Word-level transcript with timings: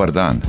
Dobar 0.00 0.12
dan. 0.12 0.40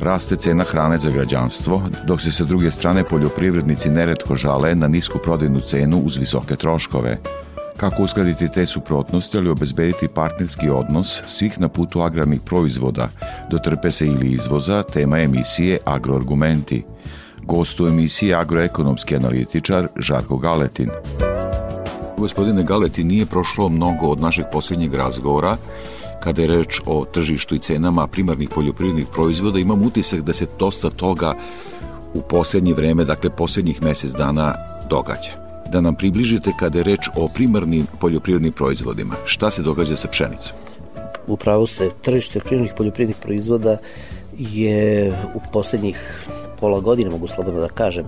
Raste 0.00 0.36
cena 0.36 0.64
hrane 0.64 0.98
za 0.98 1.10
građanstvo, 1.10 1.82
dok 2.06 2.20
se 2.20 2.32
sa 2.32 2.44
druge 2.44 2.70
strane 2.70 3.04
poljoprivrednici 3.04 3.88
neretko 3.88 4.36
žale 4.36 4.74
na 4.74 4.88
nisku 4.88 5.18
prodajnu 5.24 5.60
cenu 5.60 6.02
uz 6.04 6.16
visoke 6.16 6.56
troškove. 6.56 7.18
Kako 7.76 8.02
uskladiti 8.02 8.48
te 8.48 8.66
suprotnosti, 8.66 9.38
ali 9.38 9.48
obezbediti 9.48 10.08
partnerski 10.08 10.70
odnos 10.70 11.22
svih 11.26 11.60
na 11.60 11.68
putu 11.68 12.00
agrarnih 12.00 12.40
proizvoda, 12.44 13.08
dotrpe 13.50 13.90
se 13.90 14.06
ili 14.06 14.32
izvoza, 14.32 14.82
tema 14.82 15.18
emisije 15.18 15.78
Agroargumenti. 15.84 16.82
Gost 17.42 17.80
u 17.80 17.86
emisiji 17.86 18.34
agroekonomski 18.34 19.16
analitičar 19.16 19.88
Žarko 19.96 20.36
Galetin. 20.36 20.90
Gospodine 22.18 22.62
Galeti, 22.62 23.04
nije 23.04 23.26
prošlo 23.26 23.68
mnogo 23.68 24.06
od 24.06 24.20
našeg 24.20 24.44
posljednjeg 24.52 24.94
razgovora 24.94 25.56
kada 26.24 26.42
je 26.42 26.48
reč 26.48 26.80
o 26.86 27.04
tržištu 27.04 27.54
i 27.54 27.58
cenama 27.58 28.06
primarnih 28.06 28.48
poljoprivrednih 28.48 29.06
proizvoda, 29.12 29.58
imam 29.58 29.82
utisak 29.82 30.20
da 30.20 30.32
se 30.32 30.46
dosta 30.58 30.90
toga 30.90 31.34
u 32.14 32.20
poslednje 32.20 32.74
vreme, 32.74 33.04
dakle 33.04 33.30
poslednjih 33.30 33.82
mesec 33.82 34.10
dana 34.10 34.54
događa. 34.90 35.32
Da 35.72 35.80
nam 35.80 35.94
približite 35.94 36.52
kada 36.58 36.78
je 36.78 36.84
reč 36.84 37.08
o 37.16 37.28
primarnim 37.28 37.86
poljoprivrednim 38.00 38.52
proizvodima. 38.52 39.14
Šta 39.24 39.50
se 39.50 39.62
događa 39.62 39.96
sa 39.96 40.08
pšenicom? 40.08 40.56
Upravo 41.26 41.66
ste, 41.66 41.90
tržište 42.02 42.40
primarnih 42.40 42.72
poljoprivrednih 42.76 43.16
proizvoda 43.22 43.76
je 44.38 45.12
u 45.34 45.40
poslednjih 45.52 46.26
pola 46.60 46.80
godine, 46.80 47.10
mogu 47.10 47.26
slobodno 47.26 47.60
da 47.60 47.68
kažem, 47.68 48.06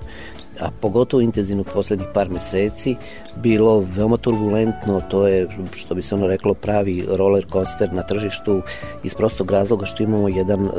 a 0.60 0.70
pogotovo 0.80 1.20
intenzivno 1.20 1.64
poslednjih 1.64 2.08
par 2.14 2.30
meseci, 2.30 2.96
bilo 3.36 3.84
veoma 3.96 4.16
turbulentno, 4.16 5.00
to 5.10 5.26
je, 5.26 5.48
što 5.72 5.94
bi 5.94 6.02
se 6.02 6.14
ono 6.14 6.26
reklo, 6.26 6.54
pravi 6.54 7.04
roller 7.08 7.46
coaster 7.52 7.92
na 7.92 8.02
tržištu 8.02 8.62
iz 9.04 9.14
prostog 9.14 9.50
razloga 9.50 9.86
što 9.86 10.02
imamo 10.02 10.28
jedan 10.28 10.70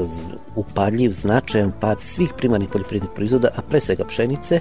upadljiv, 0.55 1.11
značajan 1.11 1.71
pad 1.79 2.01
svih 2.01 2.33
primarnih 2.37 2.69
poljoprivrednih 2.69 3.11
proizvoda, 3.15 3.47
a 3.55 3.61
pre 3.61 3.79
svega 3.79 4.05
pšenice, 4.05 4.59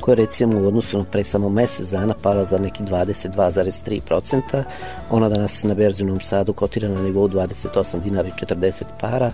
koja 0.00 0.14
recimo 0.14 0.60
u 0.60 0.66
odnosu 0.66 0.98
na 0.98 1.04
pre 1.04 1.24
samo 1.24 1.48
mesec 1.48 1.90
dana 1.90 2.14
pala 2.22 2.44
za 2.44 2.58
neki 2.58 2.82
22,3%. 2.82 4.62
Ona 5.10 5.28
danas 5.28 5.62
na 5.62 5.74
berzi 5.74 6.02
u 6.02 6.06
Novom 6.06 6.20
Sadu 6.20 6.52
kotira 6.52 6.88
na 6.88 7.02
nivou 7.02 7.28
28 7.28 8.00
dinara 8.00 8.28
i 8.28 8.46
40 8.46 8.82
para 9.00 9.30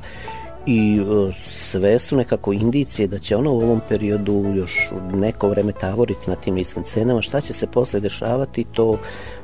i 0.67 1.01
e, 1.01 1.33
sve 1.43 1.99
su 1.99 2.17
nekako 2.17 2.53
indicije 2.53 3.09
da 3.09 3.19
će 3.19 3.37
ono 3.37 3.53
u 3.53 3.61
ovom 3.61 3.81
periodu 3.89 4.53
još 4.57 4.91
neko 5.13 5.49
vreme 5.49 5.73
tavoriti 5.73 6.31
na 6.31 6.37
tim 6.37 6.55
niskim 6.55 6.83
cenama. 6.83 7.23
Šta 7.23 7.41
će 7.41 7.53
se 7.53 7.67
posle 7.67 8.01
dešavati, 8.01 8.65
to 8.65 8.99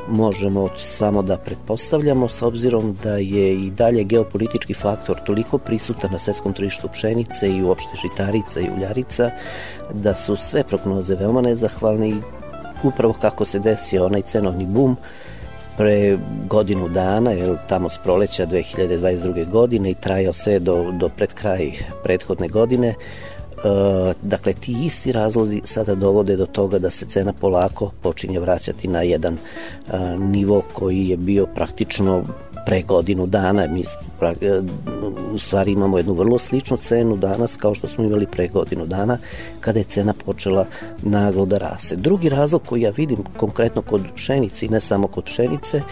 možemo 0.09 0.69
samo 0.79 1.23
da 1.23 1.37
pretpostavljamo 1.37 2.29
s 2.29 2.43
obzirom 2.43 2.97
da 3.03 3.17
je 3.17 3.55
i 3.55 3.71
dalje 3.71 4.05
geopolitički 4.05 4.75
faktor 4.75 5.17
toliko 5.27 5.59
prisutan 5.59 6.13
na 6.13 6.19
svetskom 6.19 6.53
tržištu 6.53 6.89
pšenice 6.93 7.51
i 7.51 7.63
uopšte 7.63 7.91
žitarica 8.03 8.61
i 8.61 8.71
uljarica 8.77 9.31
da 9.93 10.15
su 10.15 10.37
sve 10.37 10.65
prognoze 10.65 11.15
veoma 11.15 11.41
nezahvalne 11.41 12.09
i 12.09 12.17
upravo 12.83 13.15
kako 13.21 13.45
se 13.45 13.59
desio 13.59 14.07
onaj 14.07 14.23
cenovni 14.23 14.67
bum 14.67 14.97
pre 15.77 16.19
godinu 16.49 16.89
dana, 16.89 17.31
jer 17.31 17.57
tamo 17.69 17.91
s 17.91 17.99
proleća 17.99 18.47
2022. 18.47 19.51
godine 19.51 19.91
i 19.91 19.95
trajao 19.95 20.33
sve 20.33 20.59
do, 20.59 20.93
do 20.93 21.09
pred 21.09 21.33
kraj 21.35 21.73
prethodne 22.05 22.49
godine, 22.49 22.89
e, 22.89 22.95
dakle 24.23 24.53
ti 24.53 24.77
isti 24.85 25.13
razlozi 25.13 25.61
sada 25.65 25.95
dovode 25.95 26.37
do 26.37 26.47
toga 26.47 26.79
da 26.79 26.91
se 26.91 27.07
cena 27.07 27.33
polako 27.33 27.91
počinje 28.03 28.41
vraćati 28.41 28.89
na 28.89 29.03
jedan 29.03 29.35
e, 29.35 29.39
nivo 30.19 30.63
koji 30.73 31.09
je 31.09 31.17
bio 31.17 31.47
praktično 31.47 32.25
pre 32.67 32.83
godinu 32.83 33.27
dana. 33.27 33.67
Mi 33.67 33.85
u 35.33 35.39
stvari 35.39 35.73
imamo 35.73 35.97
jednu 35.97 36.15
vrlo 36.15 36.39
sličnu 36.39 36.77
cenu 36.77 37.17
danas 37.17 37.57
kao 37.57 37.75
što 37.75 37.89
smo 37.89 38.05
imali 38.05 38.27
pre 38.27 38.49
godinu 38.49 38.87
dana 38.87 39.19
kada 39.61 39.79
je 39.79 39.85
cena 39.85 40.15
počela 40.25 40.67
naglo 41.03 41.47
da 41.47 41.59
raste. 41.59 41.97
Drugi 41.97 42.29
razlog 42.29 42.63
koji 42.67 42.83
ja 42.83 42.91
vidim 42.91 43.19
konkretno 43.37 43.83
kod 43.83 44.03
pšenice 44.17 44.67
i 44.67 44.69
ne 44.69 44.81
samo 44.81 45.07
kod 45.07 45.25
pšenice 45.25 45.83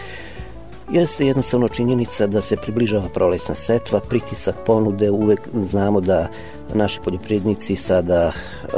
jeste 0.91 1.25
jednostavno 1.25 1.67
činjenica 1.67 2.27
da 2.27 2.41
se 2.41 2.55
približava 2.55 3.07
prolećna 3.13 3.55
setva, 3.55 3.99
pritisak 3.99 4.55
ponude, 4.65 5.09
uvek 5.09 5.49
znamo 5.53 6.01
da 6.01 6.27
naši 6.73 6.99
poljoprivrednici 7.03 7.75
sada 7.75 8.27
uh, 8.27 8.71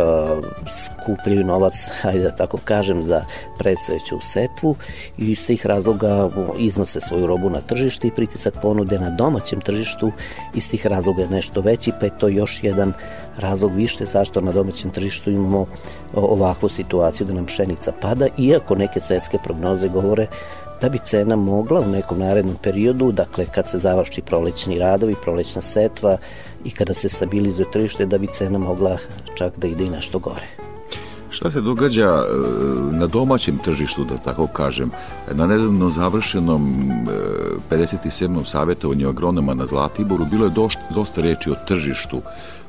skupljaju 1.03 1.45
novac, 1.45 1.73
hajde 2.01 2.23
da 2.23 2.35
tako 2.35 2.57
kažem, 2.63 3.03
za 3.03 3.25
predstojeću 3.57 4.15
setvu 4.21 4.75
i 5.17 5.31
iz 5.31 5.45
tih 5.45 5.65
razloga 5.65 6.29
iznose 6.57 7.01
svoju 7.01 7.27
robu 7.27 7.49
na 7.49 7.61
tržište 7.61 8.07
i 8.07 8.11
pritisak 8.11 8.53
ponude 8.61 8.99
na 8.99 9.09
domaćem 9.09 9.61
tržištu. 9.61 10.11
Iz 10.55 10.69
tih 10.69 10.85
razloga 10.87 11.21
je 11.21 11.29
nešto 11.29 11.61
veći, 11.61 11.91
pa 11.99 12.05
je 12.05 12.17
to 12.17 12.27
još 12.27 12.63
jedan 12.63 12.93
razlog 13.37 13.73
više 13.75 14.05
zašto 14.05 14.41
na 14.41 14.51
domaćem 14.51 14.91
tržištu 14.91 15.31
imamo 15.31 15.65
ovakvu 16.13 16.69
situaciju 16.69 17.27
da 17.27 17.33
nam 17.33 17.45
pšenica 17.45 17.91
pada, 18.01 18.27
iako 18.37 18.75
neke 18.75 19.01
svetske 19.01 19.37
prognoze 19.43 19.89
govore 19.89 20.27
da 20.83 20.89
bi 20.89 20.99
cena 21.05 21.35
mogla 21.35 21.79
u 21.79 21.91
nekom 21.91 22.19
narednom 22.19 22.55
periodu, 22.63 23.11
dakle 23.11 23.45
kad 23.45 23.69
se 23.69 23.77
završi 23.77 24.21
prolećni 24.21 24.79
radovi, 24.79 25.15
prolećna 25.23 25.61
setva 25.61 26.17
i 26.65 26.71
kada 26.71 26.93
se 26.93 27.09
stabilizuje 27.09 27.71
tržište, 27.71 28.05
da 28.05 28.17
bi 28.17 28.27
cena 28.27 28.59
mogla 28.59 28.97
čak 29.35 29.53
da 29.57 29.67
ide 29.67 29.83
i 29.83 29.89
nešto 29.89 30.19
gore. 30.19 30.45
Šta 31.29 31.51
se 31.51 31.61
događa 31.61 32.07
e, 32.07 32.23
na 32.91 33.07
domaćem 33.07 33.57
tržištu, 33.57 34.03
da 34.03 34.17
tako 34.17 34.47
kažem, 34.47 34.91
na 35.31 35.47
nedavno 35.47 35.89
završenom 35.89 36.75
57. 37.69 38.41
E, 38.41 38.45
savjetovanju 38.45 39.09
agronoma 39.09 39.53
na 39.53 39.65
Zlatiboru 39.65 40.25
bilo 40.25 40.45
je 40.45 40.51
dosta, 40.51 40.81
dosta 40.89 41.21
reči 41.21 41.51
o 41.51 41.55
tržištu 41.67 42.21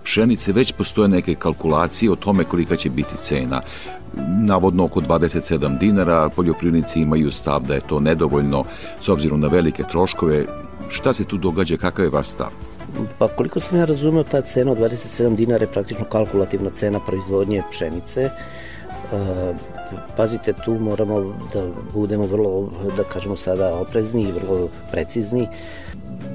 pšenice, 0.04 0.52
već 0.52 0.72
postoje 0.72 1.08
neke 1.08 1.34
kalkulacije 1.34 2.12
o 2.12 2.16
tome 2.16 2.44
kolika 2.44 2.76
će 2.76 2.90
biti 2.90 3.16
cena 3.22 3.60
navodno 4.40 4.84
oko 4.84 5.00
27 5.00 5.78
dinara, 5.78 6.28
poljoprivrednici 6.28 7.00
imaju 7.00 7.30
stav 7.30 7.62
da 7.62 7.74
je 7.74 7.80
to 7.80 8.00
nedovoljno 8.00 8.64
s 9.00 9.08
obzirom 9.08 9.40
na 9.40 9.48
velike 9.48 9.82
troškove. 9.90 10.44
Šta 10.88 11.12
se 11.12 11.24
tu 11.24 11.36
događa, 11.36 11.76
kakav 11.76 12.04
je 12.04 12.10
vaš 12.10 12.28
stav? 12.28 12.48
Pa 13.18 13.28
koliko 13.28 13.60
sam 13.60 13.78
ja 13.78 13.84
razumeo, 13.84 14.22
ta 14.22 14.40
cena 14.40 14.72
od 14.72 14.78
27 14.78 15.36
dinara 15.36 15.64
je 15.64 15.72
praktično 15.72 16.04
kalkulativna 16.04 16.70
cena 16.70 17.00
proizvodnje 17.00 17.62
pšenice. 17.70 18.22
E, 18.22 18.30
pazite, 20.16 20.52
tu 20.64 20.78
moramo 20.78 21.20
da 21.52 21.68
budemo 21.94 22.26
vrlo, 22.26 22.70
da 22.96 23.02
kažemo 23.02 23.36
sada, 23.36 23.74
oprezni 23.74 24.22
i 24.22 24.32
vrlo 24.32 24.68
precizni 24.90 25.48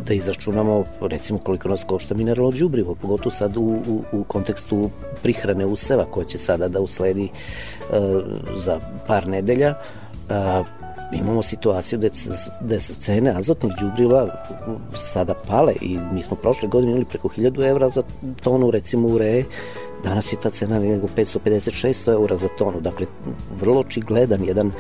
da 0.06 0.14
izračunamo 0.14 0.84
recimo 1.02 1.40
koliko 1.40 1.70
nas 1.70 1.84
košta 1.84 2.16
mineralno 2.16 2.52
đubrivo, 2.52 2.96
pogotovo 2.96 3.32
sad 3.32 3.58
u, 3.58 3.62
u, 3.62 4.04
u 4.12 4.24
kontekstu 4.24 4.90
prihrane 5.24 5.66
useva 5.66 6.06
koja 6.06 6.26
će 6.26 6.38
sada 6.38 6.68
da 6.68 6.80
usledi 6.80 7.30
uh, 7.30 7.96
za 8.58 8.80
par 9.08 9.28
nedelja. 9.28 9.74
Uh, 10.30 10.68
imamo 11.14 11.44
situaciju 11.44 12.00
da, 12.00 12.08
da 12.62 12.80
su 12.80 12.96
cene 12.96 13.34
azotnih 13.36 13.74
đubriva 13.82 14.44
sada 14.94 15.34
pale 15.34 15.74
i 15.82 15.98
mi 16.12 16.24
smo 16.24 16.38
prošle 16.38 16.68
godine 16.68 16.92
imali 16.92 17.06
preko 17.06 17.28
1000 17.28 17.70
evra 17.70 17.90
za 17.90 18.04
tonu 18.44 18.72
recimo 18.72 19.08
ureje 19.08 19.46
danas 20.04 20.34
je 20.34 20.38
ta 20.44 20.50
cena 20.50 20.80
nego 20.80 21.08
550-600 21.18 22.12
eura 22.12 22.38
za 22.38 22.48
tonu. 22.58 22.82
Dakle 22.82 23.06
vrlo 23.62 23.80
očigledan 23.80 24.44
jedan 24.46 24.72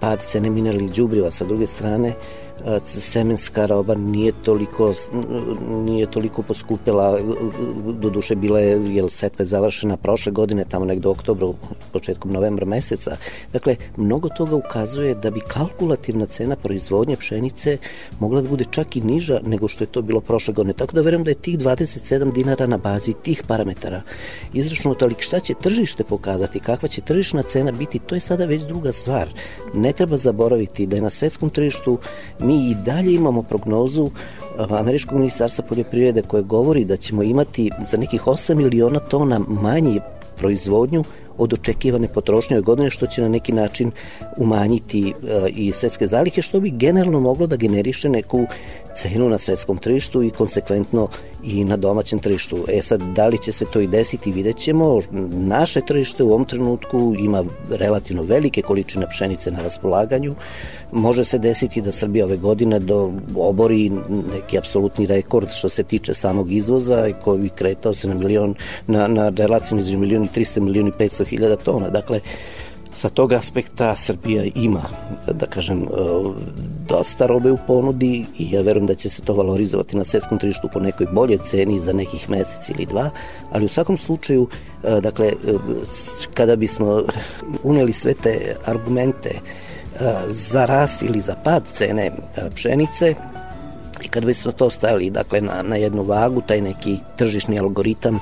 pad 0.00 0.20
cene 0.20 0.50
mineralnih 0.50 0.92
đubriva. 0.92 1.30
Sa 1.30 1.44
druge 1.44 1.66
strane 1.66 2.08
uh, 2.08 2.41
semenska 2.84 3.66
roba 3.66 3.94
nije 3.94 4.32
toliko 4.44 4.94
nije 5.70 6.06
toliko 6.06 6.42
poskupila 6.42 7.18
do 7.92 8.10
duše 8.10 8.34
bila 8.36 8.60
je 8.60 8.94
jel 8.94 9.08
setve 9.08 9.44
završena 9.44 9.96
prošle 9.96 10.32
godine 10.32 10.64
tamo 10.64 10.84
negde 10.84 11.08
u 11.08 11.10
oktobru 11.10 11.54
početkom 11.92 12.32
novembra 12.32 12.66
meseca. 12.66 13.16
Dakle 13.52 13.76
mnogo 13.96 14.28
toga 14.28 14.56
ukazuje 14.56 15.14
da 15.14 15.30
bi 15.30 15.40
kalkulativna 15.40 16.26
cena 16.26 16.56
proizvodnje 16.56 17.16
pšenice 17.16 17.78
mogla 18.20 18.40
da 18.40 18.48
bude 18.48 18.64
čak 18.70 18.96
i 18.96 19.00
niža 19.00 19.40
nego 19.44 19.68
što 19.68 19.84
je 19.84 19.88
to 19.88 20.02
bilo 20.02 20.20
prošle 20.20 20.54
godine. 20.54 20.72
Tako 20.72 20.92
da 20.92 21.00
verujem 21.00 21.24
da 21.24 21.30
je 21.30 21.34
tih 21.34 21.58
27 21.58 22.32
dinara 22.32 22.66
na 22.66 22.76
bazi 22.76 23.12
tih 23.12 23.42
parametara. 23.46 24.02
Izračunato 24.52 25.04
ali 25.04 25.14
šta 25.18 25.40
će 25.40 25.54
tržište 25.62 26.04
pokazati 26.04 26.60
kakva 26.60 26.88
će 26.88 27.00
tržišna 27.00 27.42
cena 27.42 27.72
biti 27.72 27.98
to 27.98 28.14
je 28.14 28.20
sada 28.20 28.44
već 28.44 28.62
druga 28.62 28.92
stvar. 28.92 29.28
Ne 29.74 29.92
treba 29.92 30.16
zaboraviti 30.16 30.86
da 30.86 30.96
je 30.96 31.02
na 31.02 31.10
svetskom 31.10 31.50
tržištu 31.50 31.98
mi 32.44 32.70
i 32.70 32.74
dalje 32.74 33.14
imamo 33.14 33.42
prognozu 33.42 34.10
Američkog 34.58 35.18
ministarstva 35.18 35.64
poljoprivrede 35.68 36.22
koje 36.22 36.42
govori 36.42 36.84
da 36.84 36.96
ćemo 36.96 37.22
imati 37.22 37.70
za 37.90 37.96
nekih 37.96 38.22
8 38.26 38.54
miliona 38.54 38.98
tona 38.98 39.40
manje 39.48 40.00
proizvodnju 40.36 41.04
od 41.38 41.52
očekivane 41.52 42.08
potrošnje 42.08 42.56
ove 42.56 42.62
godine, 42.62 42.90
što 42.90 43.06
će 43.06 43.22
na 43.22 43.28
neki 43.28 43.52
način 43.52 43.90
umanjiti 44.36 45.08
e, 45.08 45.48
i 45.48 45.72
svetske 45.72 46.06
zalihe, 46.06 46.42
što 46.42 46.60
bi 46.60 46.70
generalno 46.70 47.20
moglo 47.20 47.46
da 47.46 47.56
generiše 47.56 48.08
neku 48.08 48.46
cenu 48.96 49.28
na 49.28 49.38
svetskom 49.38 49.78
tržištu 49.78 50.22
i 50.22 50.30
konsekventno 50.30 51.08
i 51.44 51.64
na 51.64 51.76
domaćem 51.76 52.18
tržištu. 52.18 52.64
E 52.68 52.82
sad, 52.82 53.02
da 53.02 53.26
li 53.26 53.38
će 53.38 53.52
se 53.52 53.64
to 53.72 53.80
i 53.80 53.86
desiti, 53.86 54.32
vidjet 54.32 54.56
ćemo. 54.56 55.00
Naše 55.30 55.80
tržište 55.80 56.22
u 56.22 56.28
ovom 56.28 56.44
trenutku 56.44 57.14
ima 57.18 57.44
relativno 57.70 58.22
velike 58.22 58.62
količine 58.62 59.06
pšenice 59.10 59.50
na 59.50 59.62
raspolaganju. 59.62 60.34
Može 60.92 61.24
se 61.24 61.38
desiti 61.38 61.80
da 61.80 61.92
Srbija 61.92 62.24
ove 62.24 62.36
godine 62.36 62.78
do 62.78 63.12
obori 63.36 63.90
neki 64.34 64.58
apsolutni 64.58 65.06
rekord 65.06 65.50
što 65.50 65.68
se 65.68 65.82
tiče 65.82 66.14
samog 66.14 66.52
izvoza 66.52 67.08
koji 67.24 67.40
bi 67.40 67.48
kretao 67.48 67.94
se 67.94 68.08
na 68.08 68.14
milion, 68.14 68.54
na, 68.86 69.06
na 69.08 69.28
relaciju 69.28 69.78
između 69.78 69.98
milion 69.98 70.24
i 70.24 70.38
300 70.38 70.60
milion 70.60 70.88
i 70.88 70.92
500 70.92 71.26
hiljada 71.26 71.56
tona. 71.56 71.88
Dakle, 71.88 72.20
Sa 72.94 73.08
tog 73.08 73.32
aspekta 73.32 73.96
Srbija 73.96 74.44
ima, 74.54 74.82
da 75.32 75.46
kažem, 75.46 75.82
e, 75.82 75.86
dosta 76.88 77.26
robe 77.26 77.50
u 77.50 77.58
ponudi 77.66 78.26
i 78.38 78.50
ja 78.50 78.62
verujem 78.62 78.86
da 78.86 78.94
će 78.94 79.08
se 79.08 79.22
to 79.22 79.34
valorizovati 79.34 79.96
na 79.96 80.04
svetskom 80.04 80.38
tržištu 80.38 80.68
po 80.72 80.80
nekoj 80.80 81.06
boljoj 81.12 81.38
ceni 81.44 81.80
za 81.80 81.92
nekih 81.92 82.30
mesec 82.30 82.68
ili 82.68 82.86
dva, 82.86 83.10
ali 83.50 83.64
u 83.64 83.68
svakom 83.68 83.98
slučaju, 83.98 84.48
e, 84.84 85.00
dakle, 85.00 85.26
e, 85.26 85.32
kada 86.34 86.56
bismo 86.56 87.02
uneli 87.62 87.92
sve 87.92 88.14
te 88.14 88.56
argumente 88.64 89.30
za 90.26 90.66
rast 90.66 91.02
ili 91.02 91.20
za 91.20 91.34
pad 91.44 91.62
cene 91.74 92.10
pšenice, 92.54 93.14
I 94.04 94.08
kada 94.08 94.26
bismo 94.26 94.52
to 94.52 94.70
stavili 94.70 95.10
dakle, 95.10 95.40
na, 95.40 95.62
na 95.62 95.76
jednu 95.76 96.02
vagu, 96.02 96.40
taj 96.40 96.60
neki 96.60 96.98
tržišni 97.16 97.58
algoritam 97.58 98.18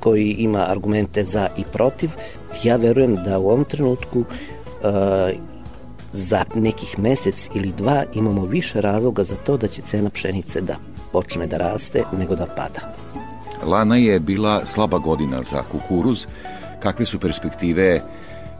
koji 0.00 0.30
ima 0.30 0.66
argumente 0.68 1.24
za 1.24 1.48
i 1.56 1.64
protiv, 1.72 2.10
ja 2.62 2.76
verujem 2.76 3.14
da 3.14 3.38
u 3.38 3.50
ovom 3.50 3.64
trenutku 3.64 4.24
za 6.12 6.44
nekih 6.54 6.98
mesec 6.98 7.50
ili 7.54 7.72
dva 7.72 8.04
imamo 8.14 8.44
više 8.44 8.80
razloga 8.80 9.24
za 9.24 9.36
to 9.36 9.56
da 9.56 9.68
će 9.68 9.82
cena 9.82 10.10
pšenice 10.10 10.60
da 10.60 10.76
počne 11.12 11.46
da 11.46 11.56
raste 11.56 12.02
nego 12.18 12.36
da 12.36 12.46
pada. 12.46 12.94
Lana 13.62 13.96
je 13.96 14.20
bila 14.20 14.66
slaba 14.66 14.98
godina 14.98 15.42
za 15.42 15.62
kukuruz. 15.62 16.26
Kakve 16.80 17.04
su 17.04 17.18
perspektive 17.18 18.00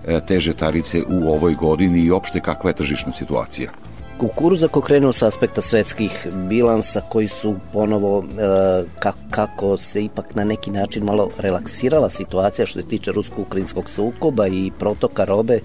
e, 0.07 0.21
te 0.27 0.41
žetarice 0.41 1.03
u 1.09 1.33
ovoj 1.33 1.55
godini 1.55 2.01
i 2.01 2.11
opšte 2.11 2.41
kakva 2.41 2.71
je 2.71 2.77
tržišna 2.77 3.13
situacija? 3.13 3.71
Kukuruz 4.19 4.65
ako 4.65 4.83
sa 5.13 5.27
aspekta 5.27 5.63
svetskih 5.63 6.27
bilansa 6.49 7.01
koji 7.09 7.29
su 7.29 7.55
ponovo 7.73 8.25
e, 8.25 8.85
kako 9.31 9.77
se 9.77 10.05
ipak 10.05 10.35
na 10.35 10.45
neki 10.45 10.71
način 10.71 11.05
malo 11.05 11.31
relaksirala 11.39 12.11
situacija 12.11 12.67
što 12.67 12.81
se 12.81 12.89
tiče 12.89 13.13
rusko-ukrinskog 13.13 13.89
sukoba 13.89 14.47
i 14.47 14.71
protoka 14.79 15.25
robe 15.25 15.61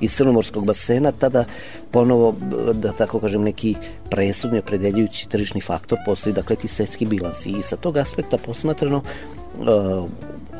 iz 0.00 0.16
crnomorskog 0.16 0.66
basena, 0.66 1.12
tada 1.12 1.44
ponovo, 1.90 2.34
da 2.72 2.92
tako 2.92 3.20
kažem, 3.20 3.42
neki 3.42 3.74
presudni 4.10 4.58
opredeljujući 4.58 5.28
tržišni 5.28 5.60
faktor 5.60 5.98
postoji, 6.06 6.34
dakle, 6.34 6.56
ti 6.56 6.68
svetski 6.68 7.06
bilansi. 7.06 7.50
I 7.50 7.62
sa 7.62 7.76
tog 7.76 7.96
aspekta 7.96 8.38
posmatrano, 8.38 9.02
e, 9.02 9.64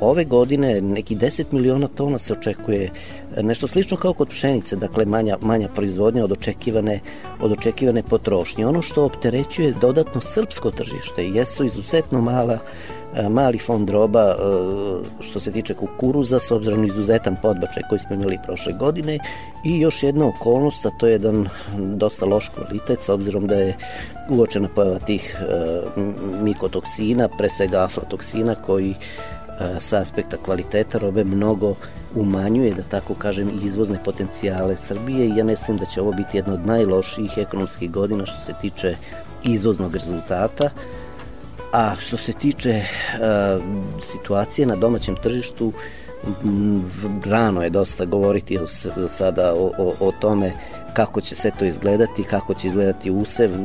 ove 0.00 0.24
godine 0.24 0.80
neki 0.80 1.16
10 1.16 1.44
miliona 1.50 1.88
tona 1.88 2.18
se 2.18 2.32
očekuje 2.32 2.90
nešto 3.42 3.66
slično 3.66 3.96
kao 3.96 4.12
kod 4.12 4.28
pšenice, 4.28 4.76
dakle 4.76 5.04
manja, 5.04 5.36
manja 5.40 5.68
proizvodnja 5.68 6.24
od 6.24 6.32
očekivane, 6.32 7.00
od 7.40 7.52
očekivane 7.52 8.02
potrošnje. 8.02 8.66
Ono 8.66 8.82
što 8.82 9.04
opterećuje 9.04 9.74
dodatno 9.80 10.20
srpsko 10.20 10.70
tržište 10.70 11.28
jesu 11.28 11.64
izuzetno 11.64 12.20
mala 12.20 12.58
e, 13.14 13.28
mali 13.28 13.58
fond 13.58 13.90
roba 13.90 14.20
e, 14.20 14.34
što 15.20 15.40
se 15.40 15.52
tiče 15.52 15.74
kukuruza 15.74 16.40
s 16.40 16.50
obzirom 16.50 16.84
izuzetan 16.84 17.36
podbačaj 17.42 17.82
koji 17.88 17.98
smo 17.98 18.14
imali 18.14 18.38
prošle 18.46 18.72
godine 18.72 19.18
i 19.64 19.80
još 19.80 20.02
jedna 20.02 20.26
okolnost, 20.26 20.86
a 20.86 20.90
to 20.90 21.06
je 21.06 21.12
jedan 21.12 21.48
dosta 21.78 22.26
loš 22.26 22.48
kvalitet 22.48 23.00
s 23.00 23.08
obzirom 23.08 23.46
da 23.46 23.54
je 23.54 23.76
uočena 24.28 24.68
pojava 24.74 24.98
tih 24.98 25.36
e, 25.40 26.00
mikotoksina, 26.42 27.28
pre 27.28 27.48
svega 27.48 27.84
aflatoksina 27.84 28.54
koji 28.54 28.94
sa 29.80 29.98
aspekta 29.98 30.36
kvaliteta 30.36 30.98
robe 30.98 31.24
mnogo 31.24 31.74
umanjuje, 32.14 32.74
da 32.74 32.82
tako 32.82 33.14
kažem, 33.14 33.60
izvozne 33.64 33.98
potencijale 34.04 34.76
Srbije 34.76 35.26
i 35.26 35.36
ja 35.36 35.44
mislim 35.44 35.76
da 35.76 35.84
će 35.84 36.00
ovo 36.00 36.12
biti 36.12 36.36
jedna 36.36 36.54
od 36.54 36.66
najlošijih 36.66 37.32
ekonomskih 37.36 37.90
godina 37.90 38.26
što 38.26 38.40
se 38.40 38.52
tiče 38.60 38.96
izvoznog 39.44 39.94
rezultata. 39.94 40.70
A 41.72 41.94
što 41.98 42.16
se 42.16 42.32
tiče 42.32 42.82
uh, 42.82 43.62
situacije 44.02 44.66
na 44.66 44.76
domaćem 44.76 45.16
tržištu, 45.16 45.72
rano 47.24 47.62
je 47.62 47.70
dosta 47.70 48.04
govoriti 48.04 48.58
sada 49.08 49.54
o, 49.54 49.70
o, 49.78 49.94
o 50.00 50.12
tome 50.20 50.52
kako 50.92 51.20
će 51.20 51.34
sve 51.34 51.50
to 51.58 51.64
izgledati, 51.64 52.22
kako 52.22 52.54
će 52.54 52.68
izgledati 52.68 53.10
usev, 53.10 53.50
e, 53.50 53.56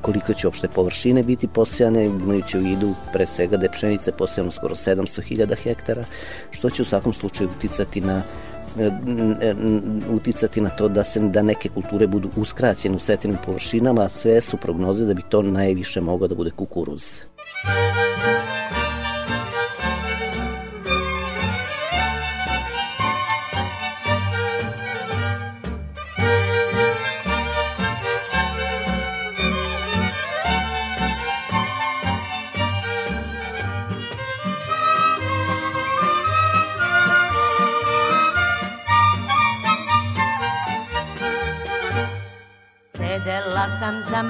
koliko 0.00 0.34
će 0.34 0.48
opšte 0.48 0.68
površine 0.68 1.22
biti 1.22 1.48
posijane, 1.48 2.04
imajući 2.06 2.58
u 2.58 2.60
vidu 2.60 2.94
pre 3.12 3.26
svega 3.26 3.56
da 3.56 3.66
je 3.66 4.12
posijano 4.18 4.50
skoro 4.50 4.74
700.000 4.74 5.54
hektara, 5.62 6.04
što 6.50 6.70
će 6.70 6.82
u 6.82 6.84
svakom 6.84 7.12
slučaju 7.12 7.50
uticati 7.58 8.00
na 8.00 8.22
e, 8.78 9.54
uticati 10.10 10.60
na 10.60 10.70
to 10.70 10.88
da 10.88 11.04
se 11.04 11.20
da 11.20 11.42
neke 11.42 11.68
kulture 11.68 12.06
budu 12.06 12.30
uskraćene 12.36 12.96
u 12.96 12.98
svetinim 12.98 13.38
površinama, 13.46 14.02
a 14.02 14.08
sve 14.08 14.40
su 14.40 14.56
prognoze 14.56 15.04
da 15.04 15.14
bi 15.14 15.22
to 15.28 15.42
najviše 15.42 16.00
mogao 16.00 16.28
da 16.28 16.34
bude 16.34 16.50
kukuruz. 16.50 17.20
sam 17.64 18.43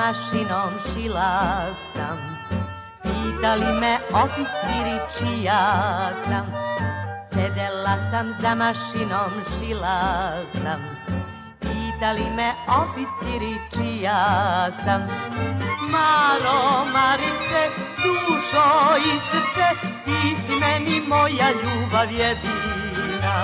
mašinom, 0.05 0.73
šila 0.93 1.65
sam. 1.95 2.19
Pitali 3.03 3.73
me 3.81 3.99
oficiri 4.13 4.97
čija 5.17 5.63
sam. 6.25 6.47
Sedela 7.33 7.97
sam 8.11 8.35
za 8.41 8.55
mašinom, 8.55 9.33
šila 9.59 10.01
sam. 10.53 10.81
Pitali 11.61 12.31
me 12.37 12.55
oficiri 12.83 13.55
čija 13.75 14.27
sam. 14.85 15.03
Maro, 15.93 16.85
Marice, 16.93 17.63
dušo 18.03 18.97
i 18.99 19.13
srce 19.31 19.67
Ti 20.05 20.37
si 20.47 20.53
meni 20.61 21.01
moja 21.09 21.49
ljubav 21.51 22.13
jedina. 22.13 23.37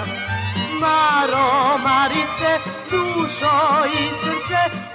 Maro, 0.81 1.79
Marice, 1.79 2.52
dušo 2.90 3.85
i 3.87 4.09
srce 4.23 4.89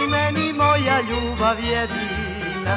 si 0.00 0.06
meni 0.06 0.52
moja 0.52 1.00
ljubav 1.00 1.58
jedina 1.60 2.76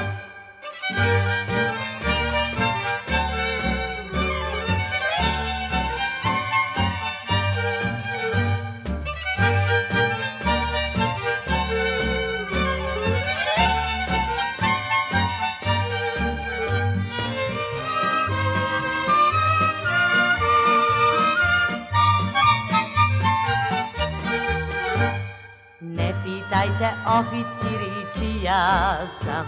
Pitajte 26.63 26.96
oficiri 27.05 27.91
čija 28.17 28.98
sam. 29.24 29.46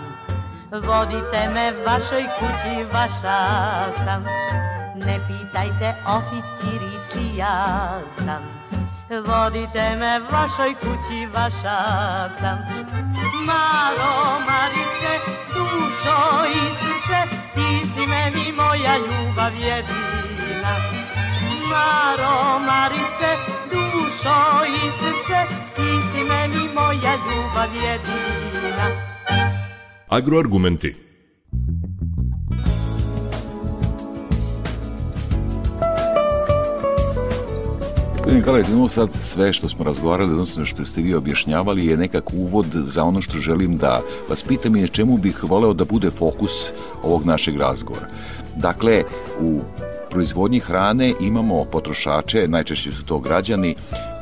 Vodite 0.72 1.50
me 1.54 1.74
vašoj 1.86 2.24
kući, 2.40 2.86
vaša 2.94 3.40
sam. 4.04 4.24
Ne 4.96 5.20
pitajte 5.28 5.96
oficiri 6.08 6.92
čija 7.14 7.66
sam. 8.18 8.44
Vodite 9.10 9.96
me 9.96 10.20
vašoj 10.20 10.74
kući, 10.74 11.28
vaša 11.34 11.80
sam. 12.40 12.58
Malo 13.46 14.40
Marice, 14.48 15.12
dušo 15.48 16.46
i 16.48 16.60
srce 16.80 17.36
Ti 17.54 17.88
si 17.94 18.08
meni 18.08 18.52
moja 18.52 18.98
ljubav 18.98 19.54
jedina. 19.56 20.76
Maro 21.70 22.60
Marice, 22.60 23.30
dušo 23.72 24.66
i 24.66 24.92
srce 24.92 25.65
moja 26.76 27.14
ljubav 27.16 27.70
jedina 27.76 28.88
Agroargumenti 30.10 30.96
Gospodin 38.16 38.44
Kalajt, 38.44 38.70
imamo 38.70 38.88
sad 38.88 39.10
sve 39.24 39.54
što 39.54 39.70
smo 39.70 39.86
razgovarali, 39.86 40.32
odnosno 40.32 40.66
što 40.66 40.86
ste 40.86 41.02
vi 41.02 41.14
objašnjavali, 41.16 41.86
je 41.86 41.98
nekak 41.98 42.34
uvod 42.34 42.66
za 42.74 43.04
ono 43.04 43.22
što 43.22 43.38
želim 43.38 43.78
da 43.78 44.02
vas 44.30 44.44
pitam 44.44 44.76
i 44.76 44.82
na 44.82 44.88
čemu 44.88 45.18
bih 45.18 45.44
voleo 45.44 45.74
da 45.74 45.86
bude 45.86 46.12
fokus 46.12 46.72
ovog 47.04 47.26
našeg 47.26 47.58
razgovora. 47.58 48.08
Dakle, 48.56 49.04
u 49.42 49.60
proizvodnji 50.10 50.60
hrane 50.60 51.14
imamo 51.22 51.66
potrošače, 51.66 52.48
najčešće 52.48 52.92
su 52.92 53.06
to 53.06 53.20
građani, 53.20 53.76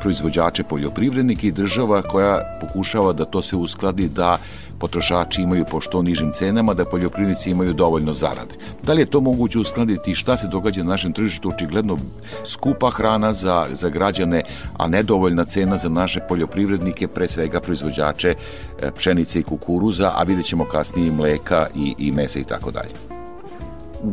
proizvođače 0.04 0.64
poljoprivrednike 0.64 1.48
i 1.48 1.52
država 1.52 2.02
koja 2.02 2.60
pokušava 2.62 3.14
da 3.14 3.26
to 3.26 3.42
se 3.42 3.56
uskladi 3.56 4.08
da 4.08 4.38
potrošači 4.80 5.42
imaju 5.42 5.66
po 5.72 5.82
što 5.82 6.02
nižim 6.02 6.32
cenama, 6.36 6.74
da 6.74 6.86
poljoprivrednici 6.86 7.52
imaju 7.52 7.74
dovoljno 7.74 8.14
zarade. 8.14 8.56
Da 8.84 8.94
li 8.94 9.02
je 9.02 9.06
to 9.06 9.22
moguće 9.22 9.60
uskladiti 9.60 10.12
i 10.12 10.16
šta 10.16 10.38
se 10.38 10.48
događa 10.48 10.84
na 10.84 10.90
našem 10.90 11.14
tržištu? 11.14 11.50
Očigledno 11.50 11.98
skupa 12.46 12.90
hrana 12.90 13.34
za, 13.34 13.66
za 13.74 13.90
građane, 13.90 14.44
a 14.78 14.88
nedovoljna 14.88 15.46
cena 15.46 15.78
za 15.78 15.90
naše 15.90 16.20
poljoprivrednike, 16.30 17.08
pre 17.08 17.28
svega 17.28 17.62
proizvođače 17.62 18.36
e, 18.36 18.92
pšenice 18.92 19.40
i 19.40 19.44
kukuruza, 19.44 20.12
a 20.16 20.24
vidjet 20.24 20.48
ćemo 20.48 20.66
kasnije 20.66 21.08
i 21.08 21.12
mleka 21.12 21.68
i, 21.76 21.96
i 21.98 22.12
mesa 22.12 22.40
i 22.40 22.44
tako 22.44 22.72
dalje. 22.72 22.92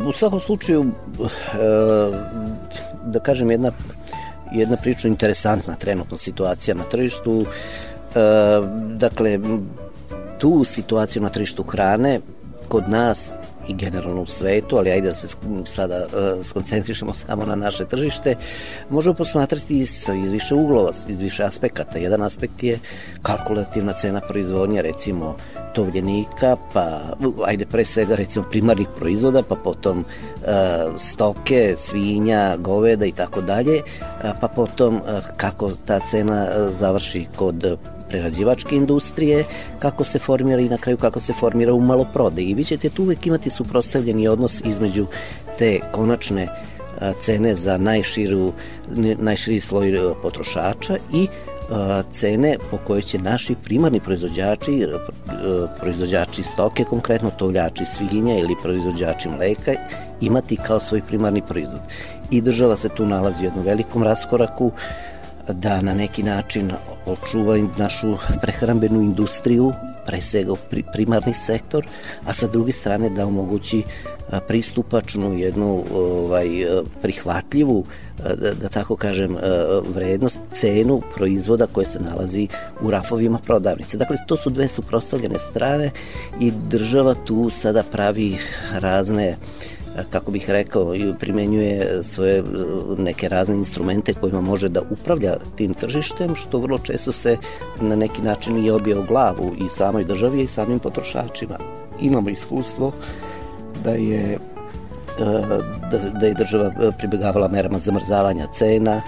U 0.06 0.12
svakom 0.12 0.40
slučaju, 0.40 0.84
e, 0.84 0.86
da 3.06 3.20
kažem, 3.20 3.50
jedna, 3.50 3.72
jedna 4.52 4.76
priča 4.76 5.08
interesantna 5.08 5.74
trenutna 5.74 6.18
situacija 6.18 6.74
na 6.74 6.84
tržištu. 6.84 7.44
E, 7.44 8.20
dakle, 8.94 9.38
tu 10.38 10.64
situaciju 10.64 11.22
na 11.22 11.28
tržištu 11.28 11.62
hrane 11.62 12.20
kod 12.68 12.88
nas 12.88 13.32
i 13.70 13.74
generalno 13.74 14.22
u 14.22 14.26
svetu, 14.26 14.76
ali 14.76 14.90
ajde 14.90 15.08
da 15.08 15.14
se 15.14 15.26
sada 15.66 16.06
uh, 16.06 16.46
skoncentrišemo 16.46 17.14
samo 17.14 17.46
na 17.46 17.54
naše 17.54 17.84
tržište, 17.84 18.34
možemo 18.90 19.14
posmatrati 19.14 19.78
iz, 19.78 20.06
iz 20.24 20.30
više 20.30 20.54
uglova, 20.54 20.90
iz 21.08 21.20
više 21.20 21.44
aspekata. 21.44 21.98
Jedan 21.98 22.22
aspekt 22.22 22.62
je 22.62 22.78
kalkulativna 23.22 23.92
cena 23.92 24.20
proizvodnje, 24.20 24.82
recimo 24.82 25.36
tovljenika, 25.74 26.56
pa 26.72 27.00
ajde 27.44 27.66
pre 27.66 27.84
svega 27.84 28.14
recimo 28.14 28.44
primarnih 28.50 28.88
proizvoda, 28.98 29.42
pa 29.42 29.54
potom 29.54 29.98
uh, 29.98 30.04
stoke, 30.96 31.74
svinja, 31.76 32.56
goveda 32.56 33.06
i 33.06 33.12
tako 33.12 33.40
dalje, 33.40 33.82
pa 34.40 34.48
potom 34.48 34.94
uh, 34.94 35.02
kako 35.36 35.70
ta 35.86 36.00
cena 36.06 36.68
završi 36.68 37.26
kod 37.36 37.78
prerađivačke 38.10 38.76
industrije, 38.76 39.44
kako 39.78 40.04
se 40.04 40.18
formira 40.18 40.60
i 40.60 40.68
na 40.68 40.78
kraju 40.78 40.96
kako 40.96 41.20
se 41.20 41.32
formira 41.32 41.74
u 41.74 41.80
maloprodaji. 41.80 42.46
I 42.46 42.54
vi 42.54 42.64
ćete 42.64 42.90
tu 42.90 43.02
uvek 43.02 43.26
imati 43.26 43.50
suprostavljeni 43.50 44.28
odnos 44.28 44.60
između 44.64 45.06
te 45.58 45.80
konačne 45.92 46.48
cene 47.20 47.54
za 47.54 47.78
najširu, 47.78 48.52
najširi 49.18 49.60
sloj 49.60 49.92
potrošača 50.22 50.96
i 51.12 51.26
cene 52.12 52.56
po 52.70 52.76
kojoj 52.76 53.02
će 53.02 53.18
naši 53.18 53.54
primarni 53.64 54.00
proizvođači, 54.00 54.86
proizvođači 55.80 56.42
stoke, 56.42 56.84
konkretno 56.84 57.30
tovljači 57.30 57.84
svinja 57.84 58.38
ili 58.38 58.54
proizvođači 58.62 59.28
mleka, 59.28 59.72
imati 60.20 60.56
kao 60.56 60.80
svoj 60.80 61.02
primarni 61.08 61.42
proizvod. 61.42 61.80
I 62.30 62.40
država 62.40 62.76
se 62.76 62.88
tu 62.88 63.06
nalazi 63.06 63.42
u 63.42 63.46
jednom 63.46 63.64
velikom 63.64 64.02
raskoraku, 64.02 64.72
da 65.48 65.80
na 65.82 65.94
neki 65.94 66.22
način 66.22 66.72
očuva 67.06 67.56
našu 67.78 68.16
prehrambenu 68.40 69.02
industriju, 69.02 69.72
pre 70.06 70.20
svega 70.20 70.52
primarni 70.92 71.34
sektor, 71.34 71.86
a 72.24 72.32
sa 72.34 72.46
druge 72.46 72.72
strane 72.72 73.10
da 73.10 73.26
omogući 73.26 73.82
pristupačnu, 74.48 75.38
jednu 75.38 75.84
ovaj, 75.94 76.48
prihvatljivu, 77.02 77.84
da, 78.18 78.54
da 78.54 78.68
tako 78.68 78.96
kažem, 78.96 79.36
vrednost, 79.94 80.40
cenu 80.54 81.02
proizvoda 81.16 81.66
koje 81.66 81.86
se 81.86 82.00
nalazi 82.00 82.48
u 82.80 82.90
rafovima 82.90 83.38
prodavnice. 83.38 83.98
Dakle, 83.98 84.16
to 84.26 84.36
su 84.36 84.50
dve 84.50 84.68
suprostavljene 84.68 85.38
strane 85.38 85.90
i 86.40 86.50
država 86.50 87.14
tu 87.14 87.50
sada 87.50 87.82
pravi 87.82 88.38
razne 88.72 89.30
uh, 89.30 89.79
kako 90.10 90.30
bih 90.30 90.50
rekao, 90.50 90.94
primenjuje 91.18 92.02
svoje 92.02 92.38
e, 92.38 92.42
neke 92.98 93.28
razne 93.28 93.56
instrumente 93.56 94.14
kojima 94.14 94.40
može 94.40 94.68
da 94.68 94.82
upravlja 94.90 95.36
tim 95.56 95.74
tržištem, 95.74 96.34
što 96.34 96.58
vrlo 96.58 96.78
često 96.78 97.12
se 97.12 97.36
na 97.80 97.96
neki 97.96 98.22
način 98.22 98.66
i 98.66 98.70
obije 98.70 98.98
o 98.98 99.02
glavu 99.02 99.52
i 99.58 99.68
samoj 99.68 100.04
državi 100.04 100.42
i 100.42 100.46
samim 100.46 100.78
potrošačima. 100.78 101.58
Imamo 102.00 102.30
iskustvo 102.30 102.92
da 103.84 103.90
je 103.90 104.32
e, 104.32 104.38
da, 105.90 105.98
da 106.20 106.26
je 106.26 106.34
država 106.34 106.92
pribegavala 106.98 107.48
merama 107.48 107.78
zamrzavanja 107.78 108.46
cena, 108.46 109.02